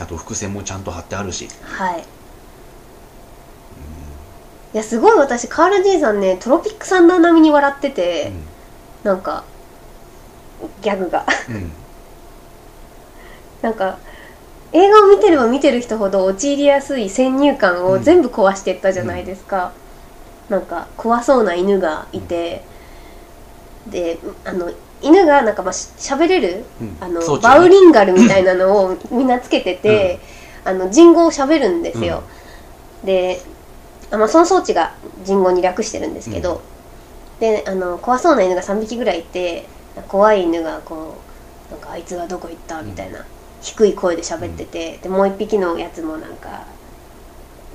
[0.00, 2.00] あと伏線もちゃんと貼ってあるし、はい。
[2.00, 8.32] いやすごい私カール・ジーさんねトロピックサンダー並みに笑ってて、
[9.04, 9.44] なんか
[10.82, 11.24] ギャグが。
[11.48, 11.54] うん。
[11.54, 11.72] う ん
[13.62, 13.98] なんか
[14.72, 19.72] 映画を見てれば見てる人ほど陥りやすい先入観を全部壊していったじゃないですか、
[20.48, 22.62] なんか怖そうな犬がいて、
[23.86, 24.70] であの
[25.02, 26.96] 犬がなんかまあし喋れるうん。
[27.00, 30.18] あの、バウリンガルみたいなのを みんなつけてて、
[30.64, 32.22] あの人語を喋るんですよ、
[33.04, 33.42] で
[34.10, 36.62] あ、まあ、その装置が人語に略してるんですけど、
[37.38, 39.66] であの怖そうな犬が3匹ぐらいいて
[40.08, 41.16] 怖い犬がこ
[41.68, 43.24] うなんかあいつはどこ行ったみたいな、
[43.60, 46.64] 低い声で喋ってて、でもう一匹のやつもなんか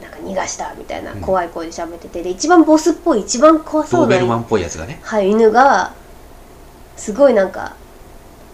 [0.01, 1.21] なんか逃がしたみたいなうん。
[1.21, 2.23] 怖い声で喋ってて。
[2.23, 4.99] で一番ボスっぽい一番怖そうなドーベルマンっぽいやつがね。
[5.03, 5.93] はい、犬が
[6.97, 7.75] すごいなんか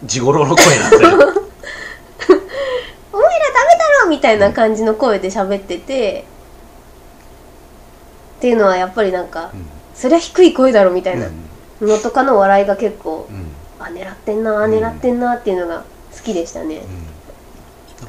[0.04, 1.16] 地頃の声なんだよ
[3.12, 6.24] 「お前らダメだろ!」みたいな感じの声で喋ってて、
[8.38, 9.66] っていうのはやっぱりなんか、うん。
[9.94, 11.26] そりゃ低い声だろみたいな。
[11.80, 11.88] うん。
[11.88, 13.46] のとかの笑いが結構、うん。
[13.78, 16.84] あ狙ってんな狙ってんなっていうのが好きでしたね、なん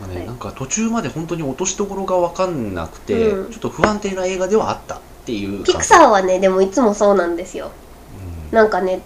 [0.08, 0.28] かね、はい。
[0.28, 3.52] なんか途中まで本当に落としどころが分かんなくて、うん。
[3.52, 7.72] ちょっと不安定な映画ではあったっていうピクサーはねでもいつもそうなんですよ。
[8.52, 9.02] ーなんかね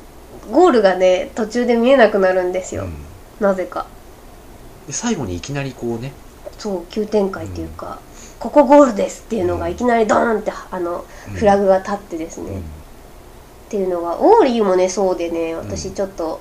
[0.52, 2.86] ゴールがね途中で見えなくなるんですよ、
[3.40, 3.88] なぜか。
[4.88, 6.14] で最後にいきなりこうね。
[6.58, 8.00] そう急展開っていうか、
[8.40, 12.60] ここゴールですっていうのがいきなりドーンってあのフラグが立ってですね、うん。
[12.60, 12.64] っ
[13.70, 16.40] ていうのがオーリーもねそうでね私ちょっと、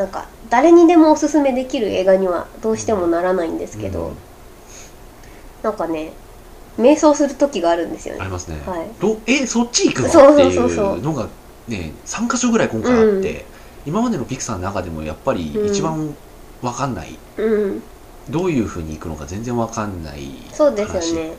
[0.00, 4.14] なんか誰にでもおすすめできる映画にはどうしてもならないんですけど、うん。
[5.62, 6.12] なんかね
[6.78, 8.22] 瞑想する時があるんですよね。
[8.22, 8.88] ありますね、はい。
[8.98, 10.08] どえそっち行くの？
[10.08, 11.28] っていうのが
[11.68, 13.44] ね3箇所ぐらい今回あって、
[13.84, 16.14] 今までのピクサーの中でもやっぱり一番
[16.62, 17.82] 分かんない、うん。
[18.30, 21.34] どういうふうに行くのか全然分かんないそうですよね。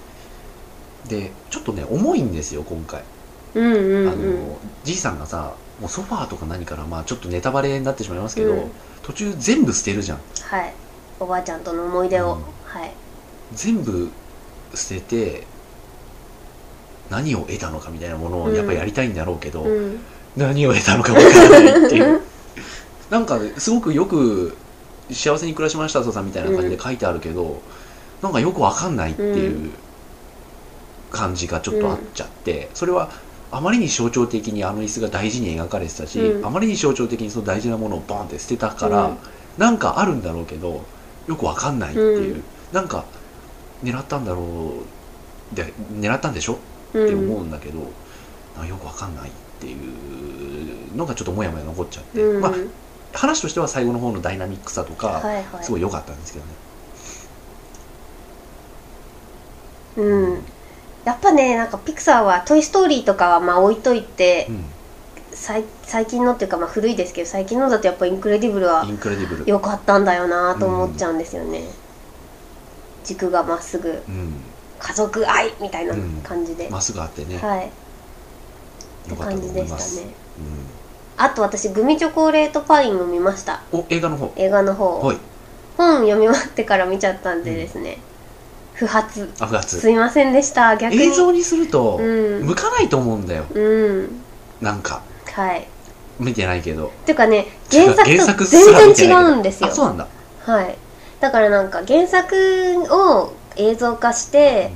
[1.10, 3.02] でちょっとね重いんですよ今回、
[3.56, 4.50] うんうんあうん。
[4.50, 8.72] のじいさんがさもうソファーとか何からまあちょっとネタバレになってしまいますけど、うん。
[9.02, 10.20] 途中全部捨てるじゃん。
[10.44, 10.74] はい。
[11.20, 12.42] おばあちゃんとの思い出を、うん。
[12.64, 12.92] はい。
[13.54, 14.10] 全部
[14.76, 15.44] 捨てて
[17.10, 20.00] 何を得たのかみたいなものをやっぱりやりたいんだろうけど、うん。
[20.38, 22.22] 何を得たのかわからないっていう。
[23.10, 24.56] なんかすごくよく
[25.12, 27.62] 幸せに暮らしましたとさんみたいな感じで書いてあるけど、
[28.22, 29.72] なんかよくわかんないっていう
[31.12, 33.12] 感じがちょっとあっちゃって、それは
[33.52, 36.46] あまりに象徴的にあの椅子が大事に描かれてたし、うん。
[36.46, 39.18] あまりに象徴的にその大事なものをボンって捨てたから、うん。
[39.58, 40.86] なんかあるんだろうけど
[41.28, 42.44] よくわかんないっていう、うん。
[42.72, 43.04] なんか
[43.84, 44.74] 狙ったんだろ
[45.52, 46.58] うで狙ったんでしょ？
[46.94, 47.06] うん。
[47.06, 47.88] って思うんだけど、なん
[48.64, 52.42] かよくわかんないっていうのがちょっともやもや残っちゃって、うん。
[52.42, 52.54] まあ
[53.14, 55.64] 話としては最後の方のダイナミックさとか、はいはい。
[55.64, 56.52] すごい良かったんですけどね。
[59.98, 60.44] うん
[61.06, 64.66] やっぱねなんかピクサーは「トイ・ストーリー」とかはまあ置いといて、うん。
[65.34, 69.44] 最最近のっていうかまあ古いですけど最近のだとやっぱインクレディブルはインクレディブル。
[69.48, 71.64] 良かったんだよなと思っちゃうんですよね、
[73.06, 74.34] 軸がまっすぐうん。
[74.78, 77.66] 家族愛みたいな感じで、まっすぐあってね、はい。
[77.66, 79.96] って良かったと感じ思います。
[79.96, 80.14] でしたね。
[81.18, 83.62] あと私グミチョコレートパインを見ました。
[83.72, 84.34] うん、お映画の方。
[84.36, 85.18] 映画の方、はい。
[85.78, 88.00] 本読み終わってから見ちゃったんでですね、
[88.82, 89.30] 不発。
[89.40, 90.76] アフガツすいませんでした。
[90.76, 91.04] 逆に。
[91.04, 92.46] 映像にするとうん。
[92.48, 93.46] 向かないと思うんだよ。
[93.54, 94.10] うん。
[94.60, 95.04] なんか。
[95.32, 95.68] はい。
[96.20, 96.88] 見てないけど。
[96.88, 99.70] っていうかね原作原と全然違うんですよ。
[99.70, 100.08] あそうなんだ。
[100.46, 100.76] はい。
[101.20, 102.36] だからなんか原作
[102.90, 104.72] を映像化して、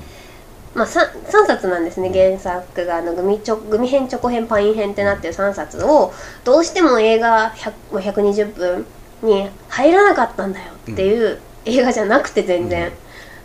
[0.76, 6.14] まあ 3, 3冊なんですね原作があのグミチョグミ編チョコ編パイン編ってなってる3冊を
[6.44, 8.86] どうしても映画100まあ120分
[9.24, 12.92] に入らなかったんだよっていう映画じゃなくて全然、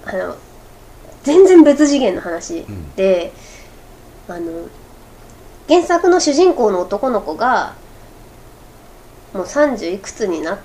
[0.05, 0.37] あの
[1.23, 2.95] 全然別次元の話うん。
[2.97, 3.33] で、
[4.29, 4.69] あの
[5.69, 7.75] 原作の主人公の男の子が
[9.33, 10.59] もう30いくつになっ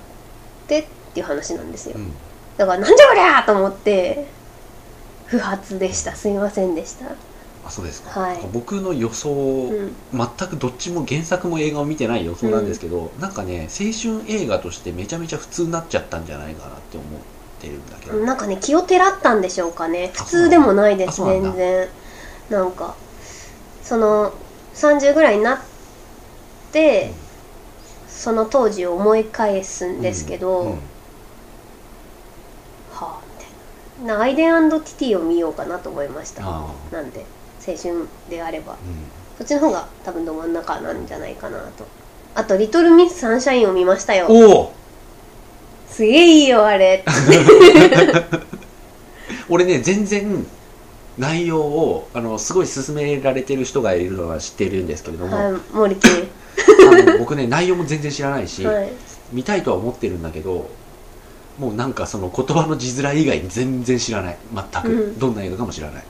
[0.66, 1.96] てっていう話なんですよ。
[1.96, 2.10] うん。
[2.56, 4.26] だからなんじゃこりゃーと思って
[5.26, 6.14] 不発でした。
[6.14, 7.06] すいませんでした。
[7.64, 8.38] あそうですか、はい。
[8.52, 9.92] 僕の予想、うん。
[10.12, 17.20] 全くどっちも原作も映画を見てない予想なんですけど、なんかね青春映画としてめちゃめちゃ普通になっちゃったんじゃないかなって思っ
[17.60, 20.12] てるんだけど、なんかね気をてらったんでしょうかね。
[20.16, 21.88] あ普通でもないです全然。
[22.50, 22.94] なんか
[23.82, 24.32] その
[24.74, 25.58] 30ぐらいになっ
[26.72, 27.12] て
[28.08, 30.78] その当時を思い返すんですけど、うんうん。
[32.92, 33.20] はあ
[33.98, 34.14] みたいな。
[34.18, 36.42] なアイデンティティを見ようかなと思いました。
[36.44, 37.24] あなんで
[37.66, 38.74] 青春であれば。
[38.74, 38.96] ーうん。
[39.38, 41.86] そっちの方が多分ど真ん中なんじゃないかなと。
[42.34, 44.26] あと「リトル・ミス・サンシャイン」を見ましたよ。
[44.28, 44.72] おお
[45.96, 47.02] すげえいいよあれ。
[49.48, 50.46] 俺ね全然
[51.16, 56.28] 内容をあのすごい勧められてる人がいるのは知ってるんですけれども、はいモリキン
[57.06, 58.90] あの僕ね内容も全然知らないし、はい。
[59.32, 60.68] 見たいとは思ってるんだけど
[61.58, 64.36] もうなんかその言葉の字面以外に全然知らない。
[64.54, 65.18] 全く、うん。
[65.18, 66.04] どんな映画かも知らない。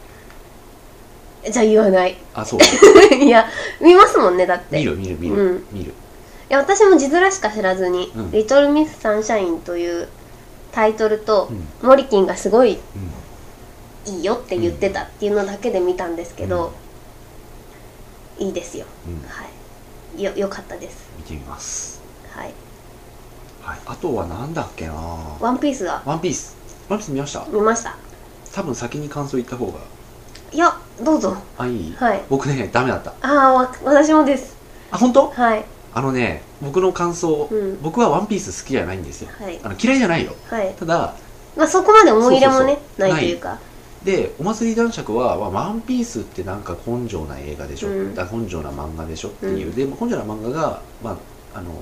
[1.48, 2.16] じゃあ言わない。
[2.34, 2.60] あそう。
[3.14, 3.46] いや
[3.80, 4.78] 見ますもんねだって。
[4.78, 5.64] 見る見る見る、うん。
[5.70, 5.90] 見る。
[5.90, 5.94] い
[6.48, 10.08] や私も字面しか知らずにうん「リトル・ミス・サンシャイン」という
[10.72, 11.88] タイトルと、うん。
[11.88, 12.78] モリキンがすごい
[14.06, 14.12] うん。
[14.14, 16.72] いいよって言ってたっていうのだけで見たんですけど、
[18.38, 18.84] いいですよ。
[19.08, 19.28] うん。
[19.28, 19.44] は
[20.16, 20.22] い。
[20.22, 21.08] よよかったです。
[21.16, 22.52] 見てみます、はい。
[23.62, 24.94] はい、あとはなんだっけな。
[25.40, 26.56] ワンピースはワンピース。
[26.88, 27.44] ワンピース見ました？
[27.50, 27.96] 見ました。
[28.54, 29.72] 多分先に感想言った方が。
[30.52, 31.36] いやどうぞ。
[31.58, 32.22] あいい、はい。
[32.28, 33.14] 僕ねダメだった。
[33.22, 34.54] ああわ私もです。
[34.90, 35.30] あ本当？
[35.30, 35.64] はい
[35.96, 37.80] あのね僕の感想、うん。
[37.80, 39.30] 僕はワンピース好きじゃないんですよ。
[39.38, 39.58] はい。
[39.62, 40.74] あの嫌いじゃないよはい。
[40.78, 41.14] ただ
[41.56, 43.58] まあそこまで思い入れもねないというか。
[44.04, 48.14] でお祭り男爵は、まあ、ワンピースってなんか根性な映画でしょ、うん。
[48.20, 49.74] あ根性な漫画でしょっていう、うん。
[49.74, 51.12] で根性な漫画が、ま
[51.54, 51.74] ああのー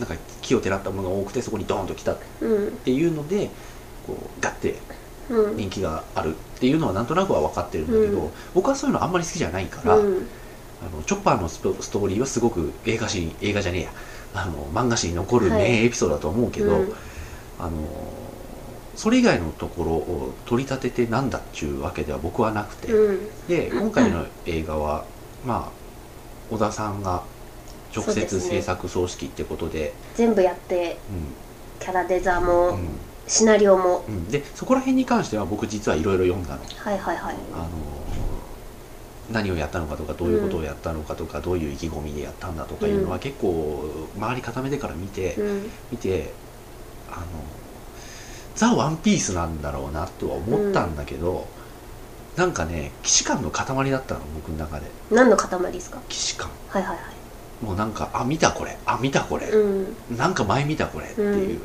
[0.00, 2.14] なんか木をてらったものが多くてそこにドーンと来た。
[2.14, 2.72] っうん。
[2.78, 3.50] ていうので
[4.04, 4.74] こうガッて
[5.30, 5.56] うん。
[5.56, 8.30] 人気があるっていうのはなんとなくは分かってるんだけど、うん。
[8.52, 10.26] 僕はそういうのあんまり好きじゃないから、うん
[10.82, 13.92] あのチョッパーのストーリーはすごく映画史に映画じゃねえや。
[14.34, 15.62] あの漫画史に残るはい。
[15.62, 16.92] 名エピソードだと思うけど、うん。
[17.60, 17.70] あの
[18.96, 23.28] それ以外のところを取り立ててなんだっちゅうわけでは僕はなくて、うん。
[23.46, 25.04] で今回の映画は
[25.46, 27.22] まあ小田さんが
[27.94, 29.94] 直接制作総指揮ってことで。
[30.16, 30.98] 全部やって
[31.78, 32.88] キャラデザも、うん。
[33.28, 34.04] シナリオも。
[34.08, 34.14] うん。
[34.14, 36.60] うんでそこら辺に関しては僕実はいろいろ読んだの。
[36.76, 37.36] はいはいはい。
[37.54, 37.68] あの
[39.30, 43.20] 何をやったのかとかどういうことをやったのかとか、どういう意気込みでやったんだとかいうのはうん。
[43.20, 45.70] 結構周り固めてから見て、うん。
[45.90, 46.32] 見て
[47.08, 47.26] あの
[48.54, 51.46] ザ・ワンピースなんだろうなとは思ったんだけど、
[52.36, 54.86] なんかね既視感の塊だったの僕の中で。
[55.10, 55.98] 何の塊ですか？
[56.08, 56.50] 既視感。
[56.68, 57.64] はいはいはい。
[57.64, 60.16] もうなんかあ見たこれあ見たこれ、うん。
[60.18, 61.60] なんか前見たこれっていう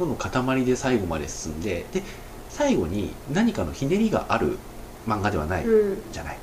[0.00, 2.02] のの塊で最後まで進んでで
[2.48, 4.56] 最後に何かのひねりがある
[5.06, 6.12] 漫画ではないうん。
[6.12, 6.38] じゃない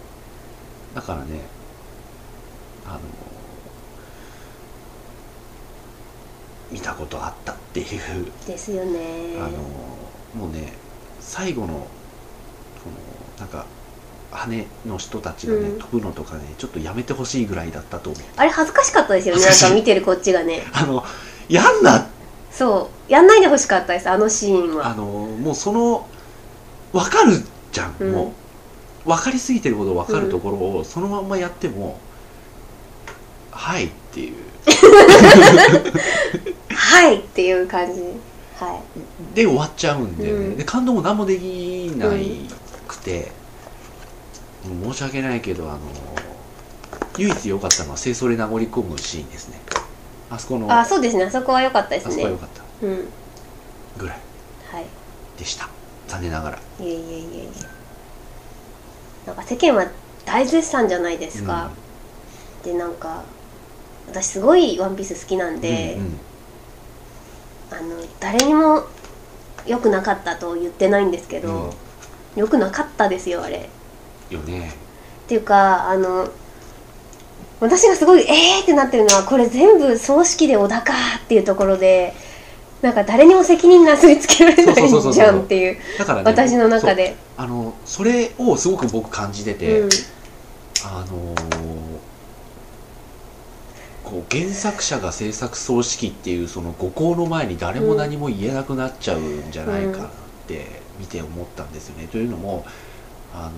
[0.96, 1.40] だからね
[2.86, 3.00] あの
[6.72, 8.32] 見たことあったっていう。
[8.48, 9.38] ですよね。
[9.38, 9.50] あの
[10.42, 10.74] もうね
[11.20, 11.86] 最後のこの
[13.40, 13.66] なんか
[14.32, 15.80] 羽の人たちがね、うん。
[15.80, 18.24] 飛ぶのとかねちょっとやめてほしいぐらいだったと思う。
[18.38, 19.42] あれ恥ずかしかったですよね。
[19.46, 20.64] なんか見てるこっちがね。
[20.74, 21.04] あの
[21.50, 22.08] やんな！
[22.52, 23.12] そう。
[23.12, 24.88] やんないでほしかったですあのシーンは。
[24.88, 26.08] あのもうその
[26.94, 27.34] 分かる
[27.74, 28.12] じゃん、うん。
[28.14, 28.32] もう
[29.06, 32.00] 分かりすぎてるほど分かるところをそのまんまやっても
[33.52, 34.36] はいっていう。
[36.70, 38.02] はいっていう感じ。
[38.56, 38.82] は
[39.34, 40.58] で終わっちゃうんだよね、うん。
[40.58, 42.48] で感動も何もできない
[42.88, 43.32] くて、
[44.68, 45.80] もう申し訳ないけどあの
[47.18, 49.60] 唯一良かったのは清掃で殴り込むシーンですね。
[50.30, 51.24] あそこのいあそうですね。
[51.24, 52.14] あそこは良かったですね。
[52.14, 52.64] あそこは良かった。
[52.86, 53.08] うん。
[53.98, 54.20] ぐらい。
[54.72, 54.86] はい。
[55.38, 55.68] でした。
[56.08, 56.58] 残念ながら。
[56.58, 57.71] いえいえいえいえ
[59.32, 59.90] なんか世間は
[60.26, 61.72] 大絶賛じゃないですか、
[62.64, 63.24] でなんか
[64.10, 66.20] 私すごい「ワンピース好きなんで、うんうん。
[67.72, 68.84] あの誰にも
[69.66, 71.74] 良くなかったと言ってないんですけど、
[72.36, 73.70] 良くなかったですよあれ。
[74.30, 74.70] よね。
[74.70, 76.28] っていうかあの
[77.62, 82.14] 私がすごいえーってなってるのはこれ全部葬式で小田かっていうところで
[82.82, 87.16] なんか誰にも責任なすりつけられないじゃんっていうだからね私の中で。
[87.38, 89.90] あのそれをすごく僕感じてて、うん。
[90.84, 92.02] あのー
[94.04, 100.10] こう原作者が制作葬式っていうその誤行の前に誰も何も言えなくなっちゃうんじゃないかなっ
[100.48, 100.66] て
[101.00, 102.08] 見て思ったんですよね。
[102.08, 102.66] というのも
[103.34, 103.52] あのー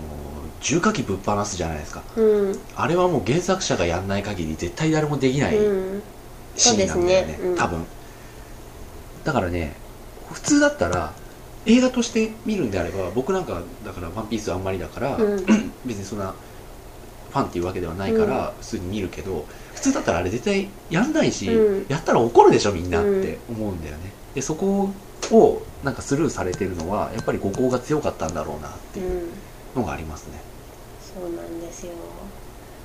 [0.62, 2.04] 重火器ぶっ放すじゃないですか。
[2.16, 2.60] うん。
[2.76, 6.04] あれはもう原作者がやんない限り絶対誰もできないうん。
[6.56, 7.40] シーンなんだよね,、ね。
[7.42, 7.56] うん。
[7.56, 7.86] 多分
[9.24, 9.74] だからね
[10.32, 11.14] 普通だったら
[11.66, 15.46] 映画として見るんであれば僕なんかだから「ワンピースあんまりだから、うん。
[15.86, 16.34] 別にそんな
[17.32, 21.86] ファンっていうわけではないから普通に見るけど、普通だったらあれ絶対やんないし、うん。
[21.90, 24.92] やったら怒るでしょみんなって思うんだよね、でそこ
[25.32, 29.30] をなんかスルーされてるのはやっぱり誤行が強かったんだろうなってういうん。
[29.76, 30.40] のがありますね、
[31.02, 31.94] そうなんですよ。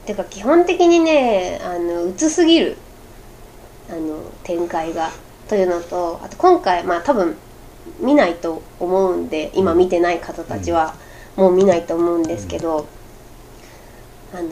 [0.06, 2.76] てか基本的にねあの薄すぎる。
[3.90, 5.10] あの展開が
[5.48, 7.36] というのとあと今回まあ多分
[8.00, 10.94] 見ないと思うんで今見てない方たちは
[11.36, 12.86] もう見ないと思うんですけど、
[14.34, 14.48] あの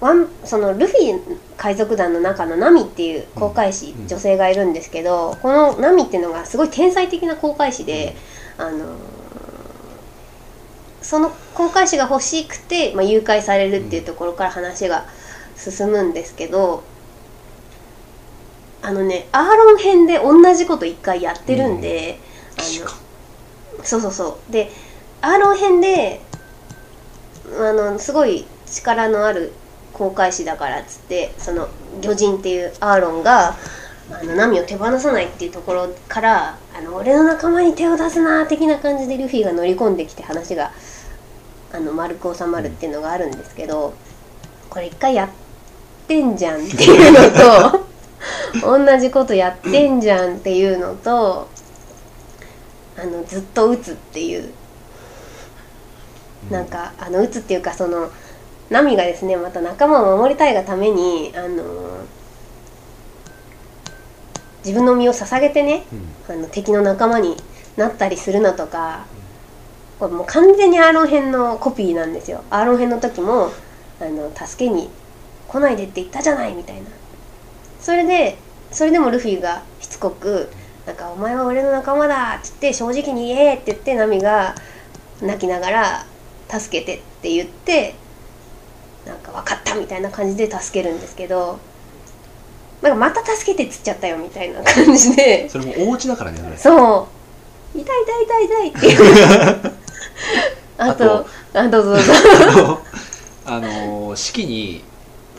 [0.00, 4.08] ワンそのルフィ海賊団の中のナミっていう航海士、うん。
[4.08, 8.16] 女性がいるんですけどこのナミっていうのがすごい天才的な航海士で、
[8.58, 8.96] あの
[11.02, 15.06] その航海士が欲しくて、まあ、誘拐されるっていうところから話が
[15.56, 16.82] 進むんですけど、
[18.86, 22.20] あのねアーロン編で同じこと一回やってるんで、
[22.56, 22.96] 確か
[23.74, 24.52] あのそうそうそう。
[24.52, 24.70] で
[25.22, 26.20] アーロン編で
[27.58, 29.52] あのすごい力のある
[29.92, 31.68] 航海士だからっつってその
[32.00, 33.56] 魚人っていうアーロンが
[34.12, 40.70] あのナミを手放さないっていうところからあの俺の仲間に手を出すな的な感じでルフィが乗り込んできて話が
[41.72, 43.94] あの丸く収まるっていうのがあるんですけど
[44.70, 45.30] これ一回やっ
[46.06, 47.85] てんじゃんっていうのと
[48.62, 51.48] 同じことやってんじゃんっていうのと
[52.98, 54.52] あのずっと打つっていう。
[56.50, 58.08] なんかあの打つっていうかその
[58.70, 62.04] ナミがですねまた仲間を守りたいがためにあの
[64.64, 65.84] 自分の身を捧げてね
[66.28, 66.34] うん。
[66.34, 67.36] あの敵の仲間に
[67.76, 69.06] なったりするのとか
[69.98, 72.44] これもう完全にアーロン編のコピーなんですよ。
[72.50, 73.50] アーロン編の時も
[74.00, 74.90] あの助けに
[75.48, 76.86] 来ないでって言ったじゃないみたいな。
[77.80, 78.36] それで
[78.76, 80.50] それでもルフィがしつこく
[80.84, 84.54] 「なんかお前は俺の仲間だ」っつって正直に言えって言ってナミが
[85.22, 86.04] 泣きながら
[86.46, 87.94] 「助けて」って言って
[89.06, 91.58] なんか分かったみたいな感じで助けるんですけど
[92.82, 95.48] なんかまた助けてっつっちゃったよみたいな感じで。
[95.48, 97.08] それもお家だからねそ
[97.74, 97.78] う。
[97.78, 99.72] 痛い痛い痛い痛いっていう。
[100.76, 102.12] あとあどうぞどうぞ。
[103.46, 104.84] あのあの式に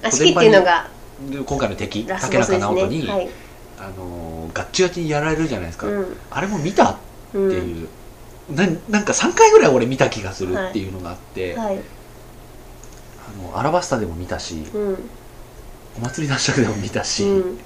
[0.02, 0.88] あ式っていうのが
[1.20, 3.30] 今回の敵竹中直人に、ねはい。
[3.80, 6.18] あのガッチガチにやられるじゃないですか、うん。
[6.32, 6.92] あれも見た？
[6.92, 6.98] っ
[7.32, 7.48] てう。
[7.48, 7.52] ん。
[7.82, 7.90] いう、
[8.56, 11.78] ななんか3回ぐらい俺見た気がするっていうのがあって、はい。
[11.78, 14.98] あのアラバスタでも見たしうん。
[15.98, 17.60] お祭り男爵でも見たし、っうん。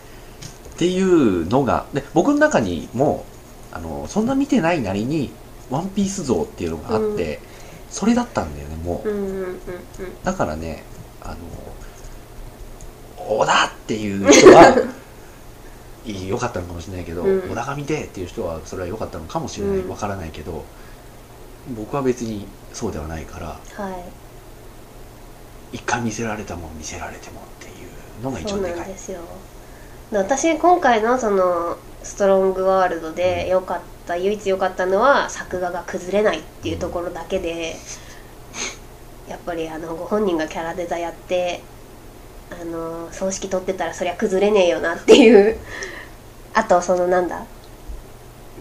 [0.77, 3.25] ていうのがで僕の中にも
[3.71, 5.31] あのそんな見てないなりに
[5.69, 7.39] ワンピース像っていうのがあって、
[7.89, 9.57] それだったんだよねもう、うんうんうんうん。
[10.23, 10.83] だからね
[11.21, 11.35] あの
[13.27, 14.75] 小田っていう人は
[16.05, 17.41] いい良かったのかもしれないけど、うん。
[17.41, 19.77] 小田が見てっていう人はそれは良かったのかもしれない。
[19.77, 19.89] うん。
[19.89, 20.63] わからないけど
[21.75, 23.47] 僕は別にそうではないから
[23.83, 25.75] はい。
[25.77, 27.69] 一回見せられたもん見せられてもってい
[28.21, 28.79] うのが一番でかい。
[28.79, 29.19] なんですよ。
[30.11, 37.75] で私今回のそのストロングワールドで良かった唯一良かったのは作画が崩れないっていうところだけで
[39.29, 41.61] やっぱりあのご本人がキャラデザやって
[42.51, 45.57] あの葬式取ってたらそりゃ崩れねえよなっていう。
[46.53, 47.45] あとそのなんだ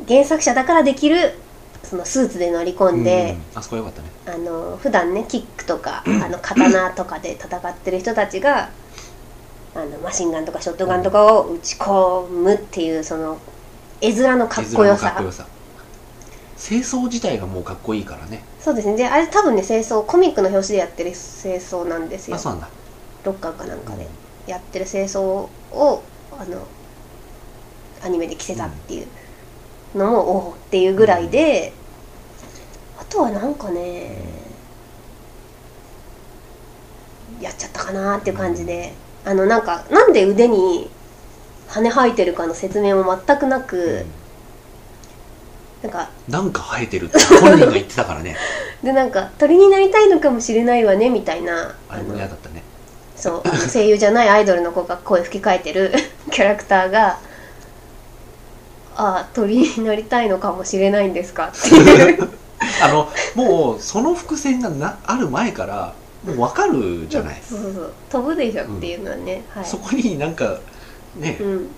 [0.06, 1.34] 原作者だからできる
[1.82, 3.58] そのスーツで乗り込んで、うん。
[3.58, 4.08] あそこ良かったね。
[4.26, 8.70] あの普段ねキックとか あの刀とかで戦ってる人たちが
[9.74, 13.38] ああのマシンガンとかショットガンとかを打ち込むっていうその
[14.00, 15.08] 絵面のかっこよさ。
[15.08, 15.46] 絵面のかっこよさ。
[16.56, 18.44] 清掃自体がもうかっこいいからね。
[18.60, 18.96] そうですね。
[18.96, 22.36] であれ多分ね清掃コミックの表紙でやってる清掃なんですよ。
[22.36, 22.68] あそうなんだ
[23.24, 24.06] ロッカーかなんかで
[24.46, 26.02] やってる清掃を
[26.38, 26.66] あの
[28.02, 29.06] アニメで着せたっていう
[29.94, 31.72] のもおおっていうぐらいで、
[32.98, 34.16] あとはなんかね
[37.40, 38.92] やっちゃったかなっていう感じで
[39.24, 40.90] あのなんかなんで腕に
[41.68, 44.04] 羽生えてるかの説明も全くなく、
[45.82, 48.36] なんかなんか生えてるって本人が言ってたからね。
[48.82, 52.59] でなんか鳥になりたいのかもしれないわねみたいなあれも嫌だったね
[53.20, 53.42] そう。
[53.72, 55.92] 声優じゃないアイドルの子が声吹き替えてる
[56.32, 57.18] キャラクターが
[58.96, 62.28] 「ああ鳥になりたいのかもしれないんですか」っていう
[62.82, 65.94] あのもうその伏線がなある前から
[66.24, 67.92] もう分かるじゃない、そうそうそう。
[68.10, 69.64] 飛ぶでしょっていうのはね、はい。
[69.64, 70.58] そこになんか
[71.16, 71.68] ねうん。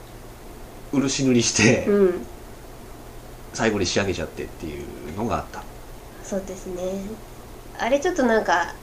[0.92, 2.26] 漆塗りしてうん。
[3.54, 5.62] 最後に仕上げちゃってっていうのがあった。
[6.24, 6.82] そうですね。
[7.78, 8.74] あれちょっとなんか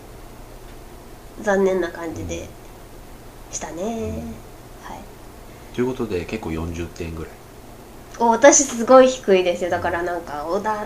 [1.42, 2.48] 残念な感じで
[3.52, 4.24] したね、
[4.84, 5.00] はい。
[5.74, 7.32] ということで結構40点ぐらい。
[8.20, 9.70] お私すごい低いですよ。
[9.70, 10.86] だからなんか小田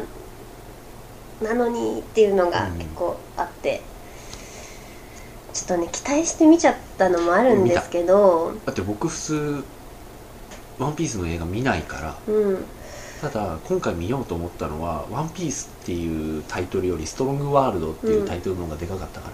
[1.41, 3.81] なのにっていうのが結構あって、
[5.53, 8.53] ちょっとね期待して見ちゃったのもあるんですけど。
[8.65, 9.63] だって僕普通
[10.77, 12.15] 「ワンピースの映画見ないから。
[12.27, 12.65] うん。
[13.21, 19.33] ただ今回見ようと思ったのは「ワンピースっていうタイトルより「ストロングワールド」っていうタイトルの方がでかかったから、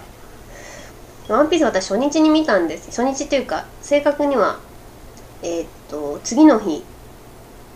[1.32, 2.88] ワンピース私初日に見たんです。
[2.88, 4.58] 初日っていうか正確には
[5.42, 6.84] えーっと次の日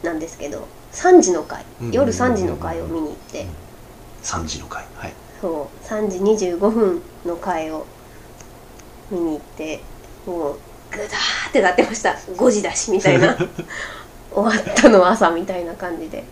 [0.03, 3.47] なんですけど3時の回うん夜3時の回を見に行って。
[4.23, 5.13] 3時の回はい。
[5.41, 5.85] そう。
[5.85, 7.87] 3時25分の回を
[9.11, 9.81] 見に行って
[10.27, 10.59] もう
[10.91, 12.11] グダーってなってました。
[12.11, 13.37] 5時だしみたいな。
[14.35, 16.25] 終わったのは朝みたいな感じで。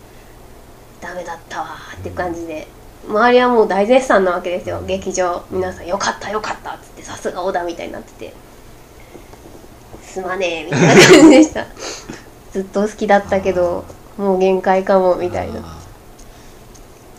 [0.99, 2.65] ダメだったわーっていう感じで
[3.07, 4.81] 周りはもう大絶賛なわけですよ。
[4.85, 8.33] 劇場皆さんよかったよかったっつってさすが小田みたいになってて。
[10.01, 11.65] すまねえみたいな感じでした。
[12.53, 13.83] ずっと好きだったけど
[14.17, 15.59] もう限界かもみたいな。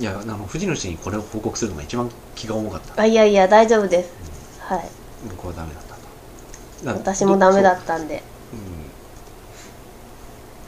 [0.00, 3.02] いやあの藤野氏にこれを報告するのが一番気が重かった。
[3.02, 4.10] あいやいや大丈夫です。
[4.60, 4.88] はい。
[5.28, 5.94] 僕はダメだった
[6.92, 8.22] 私もダメだったんで。
[8.52, 8.60] うん。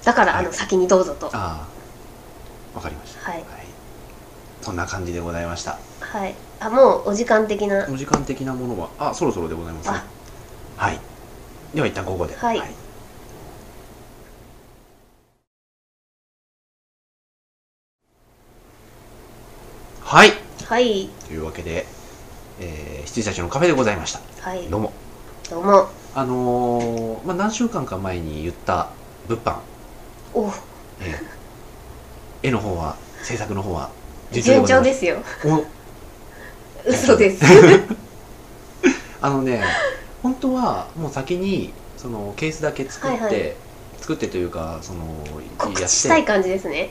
[0.04, 0.44] だから、はい。
[0.44, 1.26] あの先にどうぞと。
[1.26, 1.66] はあ
[2.74, 3.30] あわかりました。
[3.30, 3.65] はい
[4.66, 5.78] そんな感じでございました。
[6.26, 6.34] い。
[6.58, 7.86] あもうお時間的な。
[7.88, 9.98] お時間的なものはあそろそろでございますね。
[10.76, 10.84] あ。
[10.86, 10.98] はい。
[11.72, 12.34] では一旦ここで。
[12.34, 12.58] はい。
[20.00, 20.32] はい。
[20.64, 21.08] はい。
[21.28, 21.86] というわけで、
[22.58, 24.20] えー、羊たちのカフェでございました。
[24.40, 24.66] はい。
[24.66, 24.92] どうも。
[25.48, 25.88] どうも。
[26.12, 28.88] あのーまあ、何週間か前に言った
[29.28, 29.58] 物販、
[30.34, 30.48] お。
[31.00, 32.48] えー。
[32.48, 33.90] 絵の方は制作の方は
[34.32, 35.16] 順調すですよ。
[35.44, 35.64] お。
[36.88, 37.44] 嘘です。
[39.20, 39.62] あのね
[40.22, 43.54] 本当はもう先にそのケースだけ作って、はいはい。
[44.00, 45.00] 作ってというかその
[45.58, 45.88] 告やって。
[45.88, 46.90] 知したい感じですね。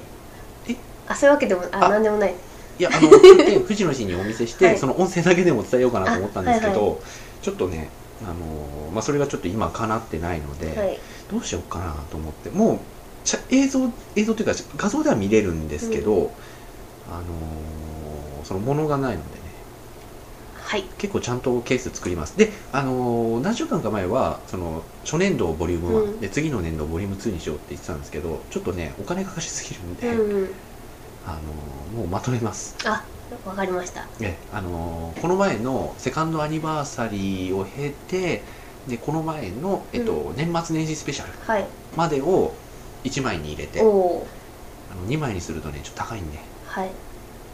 [0.68, 0.76] え？
[1.08, 1.90] あそういうわけでもああ。
[1.90, 2.34] なんでもない。
[2.78, 4.78] いやあので 藤野氏にお見せして、はい。
[4.78, 6.96] その音声だけでも伝えようかなと思ったんですけど、あはい
[7.42, 7.90] ちょっとね
[8.24, 11.00] あの、まあ、それがちょっと今かなってないので、はい。
[11.32, 12.50] どうしようかなと思って。
[12.50, 12.80] もう
[13.50, 16.32] 映像映像というか画像では見れるんですけど、
[17.08, 19.46] あのそのものがないのでね。
[20.54, 20.84] はい。
[20.98, 22.38] 結構ちゃんとケース作ります。
[22.38, 26.20] であの何週間か前はその初年度をボリューム1、うん。
[26.20, 30.50] で次の年度をボリューム2にしようって言ってたんですけどちょっとねお金かかりすぎるんで、うんうん。
[31.28, 32.76] あのもうまとめます。
[32.86, 33.06] あ
[33.46, 34.08] わかりました。
[34.22, 38.44] えあのこの前のセカンドアニバーサリーを経て
[38.88, 41.66] でこの前の、えっと年末年始スペシャルはい。
[41.96, 42.52] までを
[43.04, 44.28] 1枚に入れておお
[44.92, 46.38] あの2枚にするとねちょっと高いんで、
[46.76, 46.90] はい。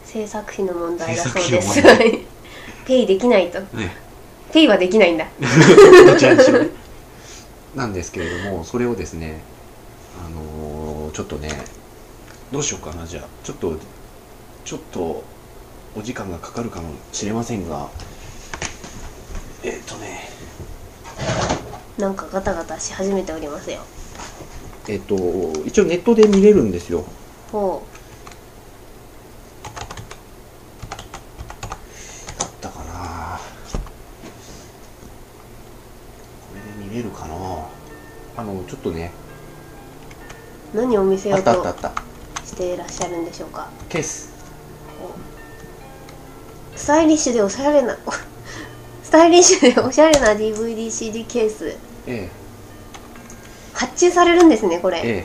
[0.04, 1.74] 制作費の問題だそう制です。
[1.80, 2.26] 作費のはい
[2.84, 3.60] ペイできないと。
[3.60, 3.96] ね、
[4.52, 5.26] ペイはできないんだ。
[6.06, 6.70] どちらにしろね。
[7.76, 9.40] なんですけれどもそれをですね
[10.26, 11.50] あのーちょっとね
[12.50, 13.06] どうしようかな。
[13.06, 13.74] じゃあちょっと
[14.64, 15.22] ちょっと
[15.94, 17.88] お時間がかかるかもしれませんが。
[19.62, 20.28] えっ、とね。
[21.96, 23.78] なんかガタガタし始めておりますよ。
[24.88, 25.14] えっ、と
[25.64, 27.04] 一応ネットで見れるんですよ。
[27.52, 27.82] ほ
[32.38, 33.38] だったかな
[36.48, 37.34] これで見れるかな
[38.36, 39.12] あのちょっとね。
[40.74, 42.02] う何を見せようとたあったあった。
[42.46, 43.68] していらっしゃるんでしょうか？
[43.88, 44.30] ケース。
[46.76, 47.96] スタイリッシュでおしゃれな
[49.04, 51.68] スタイリッシュでおしゃれな DVDCD ケース。
[51.68, 51.76] え
[52.06, 52.28] え。
[53.74, 54.98] 発注されるんですねこれ。
[54.98, 55.24] ええ。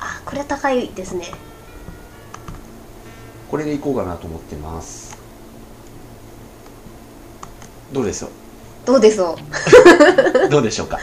[0.00, 1.26] あこれは高いですね。
[3.50, 5.16] これでいこうかなと思ってます。
[7.92, 8.28] どうでしょ
[8.86, 9.36] どうでしょ
[10.42, 10.48] うう？
[10.48, 10.98] どうでしょう か？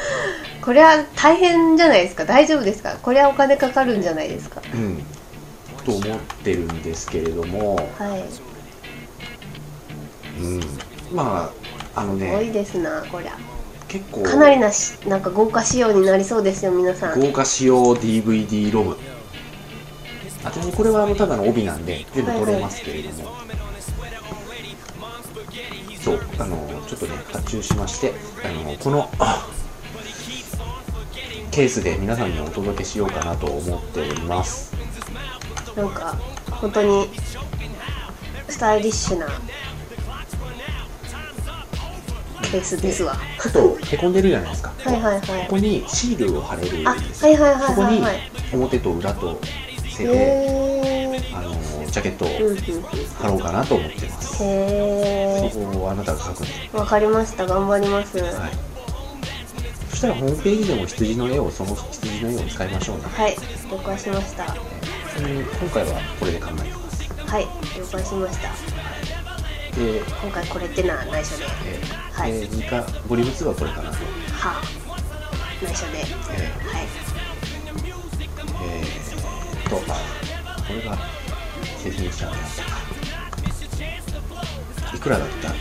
[0.61, 2.25] これは大変じゃないですか？
[2.25, 2.97] 大丈夫ですか？
[3.01, 4.61] これはお金かかるんじゃないですか？
[4.73, 5.03] うん。
[5.85, 7.75] と思ってるんですけれども。
[7.75, 7.81] は
[8.17, 8.23] い。
[10.41, 10.59] うん。
[11.13, 11.51] ま
[11.95, 13.37] ああのすごいねですなこりゃ。
[13.87, 14.23] 結構。
[14.23, 17.19] かなりなしなんか豪華仕様になりそうですよ皆さん。
[17.19, 18.97] 豪華仕様 DVD ロム。
[20.43, 23.35] あちなみにこれはあのただの帯なんで全部取れますけれども、
[26.01, 26.19] そう。
[26.39, 28.13] あのちょっとね発注しまして
[28.45, 29.47] あのこのあ
[31.59, 34.73] ケースで皆さんにお届けしようかなと思っております。
[35.75, 36.15] なんか
[36.49, 37.09] 本当に
[38.47, 39.27] スタイリッシュな
[42.49, 43.17] ケースですわ。
[43.41, 44.71] ちょっとへこんでるじゃないですか。
[44.85, 45.19] はいはいはい。
[45.19, 46.97] ここにシールを貼れるんあは
[47.27, 47.99] いはいはいそこにはい。
[47.99, 48.19] はい
[48.53, 49.41] 表と裏と
[49.83, 51.51] 背でへえあの
[51.91, 52.29] ジャケットを
[53.21, 54.43] 貼ろうかなと思ってます。
[54.45, 56.53] へそこをあなたが書くんで。
[56.73, 57.45] えわかりました。
[57.45, 58.17] 頑張ります。
[58.17, 58.68] ははい
[59.89, 63.03] そしたらホームページでも羊の絵をその羊の絵を使いましょうね。
[63.03, 63.07] い
[63.71, 64.45] 了解しました。
[64.45, 64.49] ち
[65.21, 67.09] なみに今回はこれで考えてます。
[67.27, 67.43] はい
[67.77, 68.49] 了解しました。
[69.75, 71.45] で、今回これってのは内緒で。
[71.65, 72.31] えーはい。
[72.33, 73.91] で2かボリューム2はこれかな。
[73.91, 74.61] と、は
[75.61, 75.99] 内緒で。
[75.99, 76.85] えはい。
[76.85, 77.09] ー
[78.61, 79.83] えー、とこ
[80.73, 80.97] れが
[81.77, 82.33] 説明しちゃう
[84.95, 85.53] いくらだったっ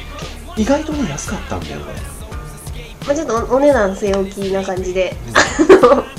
[0.57, 0.63] け？
[0.63, 2.18] 意外とね安かったんだよこれ
[3.09, 5.17] まあちょっとおお値段据え置きな感じで。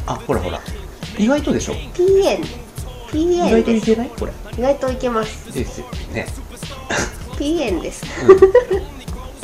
[0.08, 0.60] あほらほら。
[1.20, 1.76] 意外とでしょ。
[1.94, 2.42] P 円
[3.12, 4.10] P 意外といけない？
[4.10, 4.32] これ。
[4.58, 5.54] 意外といけます。
[5.54, 6.26] ですよね。
[7.38, 8.04] P 円です。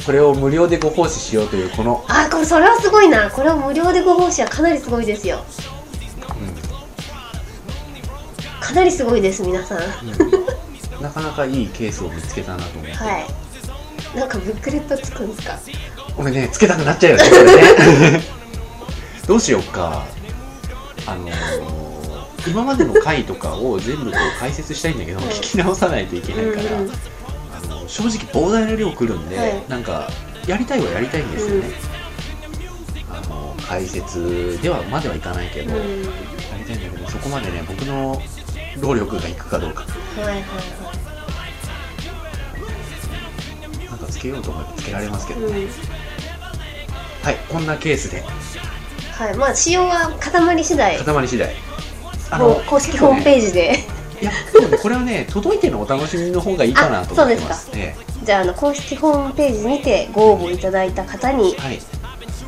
[0.07, 3.29] これを無料でご奉仕しようというこの、あこれそれはすごいな。
[3.29, 5.45] これは無料でご奉仕はかなりすごいですよ。
[8.59, 9.77] かなりすごいです皆さん。
[9.77, 9.83] は
[10.97, 11.03] うん。
[11.03, 12.91] なかなかいいケースを見つけたなと思って、
[14.15, 14.19] い。
[14.19, 15.59] なんかブックレットつくんですか？
[16.17, 18.23] 俺ねつけたくなっちゃうよね これね。
[19.27, 20.05] どうしようか。
[21.05, 21.75] あのー
[22.47, 25.29] 今までの回とかを全部こう解説したいんだけど、はい。
[25.29, 26.91] 聞き直さないといけないから、うんうん。
[26.91, 26.95] あ
[27.67, 29.63] の正直膨大な量来るんで、はい。
[29.67, 30.11] なんか
[30.45, 31.71] やりたいはやりたいんですよね、
[33.11, 36.01] あの解説ではまではいかないけど、やうん。
[36.03, 36.07] り
[36.67, 38.21] たいんだけどそこまでね僕の
[38.79, 39.83] 労力がいくかどうか。
[40.15, 40.45] はいはいは
[43.89, 45.53] なんかつけようと思えばつけられますけい、ど、うん、
[47.25, 48.21] はいこんなケースで。
[48.21, 50.95] はいまあ仕様は固まり次第。
[50.95, 51.55] 固まり次第。
[52.29, 53.79] あもう公式ホームページで、
[54.21, 57.71] いやでもねこれはね届いてのお楽しみの方がいいかなと思ってます。
[57.73, 61.79] えじゃああの公式ホームページにてご応募いただいた方にえはい。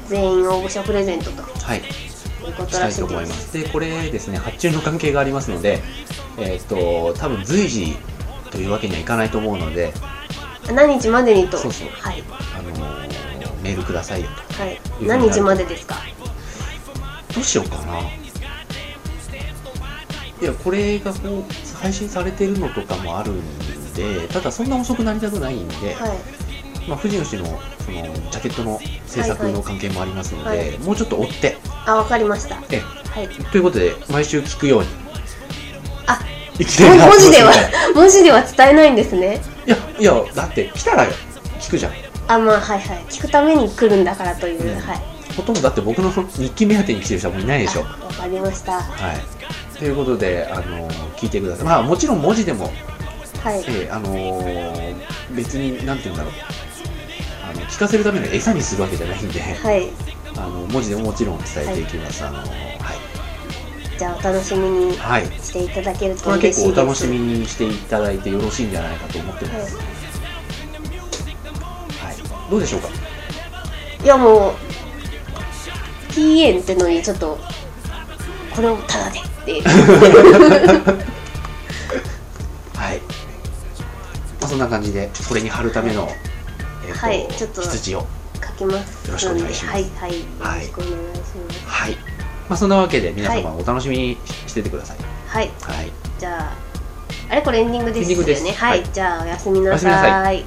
[0.10, 1.42] 全員応募者プレゼントと。
[1.42, 1.82] はい。
[1.82, 3.48] したいと思います。
[3.48, 5.82] すでこれですね発注の関係がありますので
[6.38, 7.98] えっ、と多分随時
[8.52, 9.92] というわけにはいかないと思うので。
[10.72, 11.58] 何日までにと。
[11.58, 11.90] そうそう。
[11.90, 12.22] はい、
[12.56, 13.27] あのー
[13.68, 14.30] メールくださいよ。
[14.58, 15.96] とはい、何日までですか？
[17.36, 18.00] どうしようかな。
[18.00, 18.04] い
[20.46, 21.44] やこれがこう
[21.82, 26.12] 配信されてるのとかもあるんでただそんな遅くなりたくないんで、はい。
[26.88, 27.46] まあ、藤吉の
[27.80, 28.02] その
[28.32, 30.80] ジャケットの制作の関係もありますので、はいはい。
[30.80, 31.58] もうちょっと追って。
[31.86, 32.58] あわかりました。
[32.72, 33.28] えはい。
[33.28, 34.88] ということで毎週聞くように。
[36.06, 36.22] あ
[36.58, 37.52] いきなり文字では
[37.94, 39.42] 文字では伝えないんですね。
[39.66, 41.06] いやいやだって来たら
[41.60, 41.92] 聞くじゃん
[42.28, 43.06] あまあはいはい。
[43.10, 44.80] 聞くために来るんだからという、うん。
[44.80, 45.02] はい。
[45.36, 47.86] ほとんどだって僕の日記目当てに来てる人はもういないでしょ。
[47.86, 48.82] あわかりました。
[48.82, 49.78] はい。
[49.78, 51.66] ということで、あの聞いてください。
[51.66, 52.66] まあもちろん文字でも、
[53.44, 53.60] はい。
[53.68, 54.96] えーあのー
[55.36, 56.34] 別になんて言うんだろう。
[57.44, 59.90] あの聞かせるための餌にするわけじゃないんで、はい。
[60.36, 62.48] あの文字でももちろん伝えていきます、あのはい。
[63.98, 65.26] じゃあお楽しみにはい。
[65.26, 66.62] していただけると嬉しいです。
[66.64, 69.78] 結構お楽しみにしていただいてよろしいんじゃないかと思ってます。
[69.78, 69.86] はい。
[72.50, 72.90] どうでしょうか？
[74.04, 74.54] いやもう
[76.14, 77.38] P 円ってのにちょっと
[78.56, 79.62] これをタダでって
[82.78, 83.00] はい。
[84.40, 86.10] まあそんな感じでこれに貼るための
[86.88, 88.08] えっ、と、はいちょっと羊を
[88.42, 89.08] 書きます。
[89.08, 89.76] よろしくお願いします。
[89.76, 91.60] はいはいよはいろしくお願いします。
[91.66, 91.98] はい。
[92.50, 94.18] まあそんなわけで皆様はお楽しみに
[94.48, 94.98] しててください。
[95.28, 95.52] はい。
[95.62, 95.92] はい。
[96.18, 96.54] じゃあ
[97.30, 98.22] あれこれエンディングですよね。
[98.22, 98.64] エンディングです。
[98.64, 98.90] はい、はい。
[98.94, 100.46] じゃあおやすみなおやすみなささい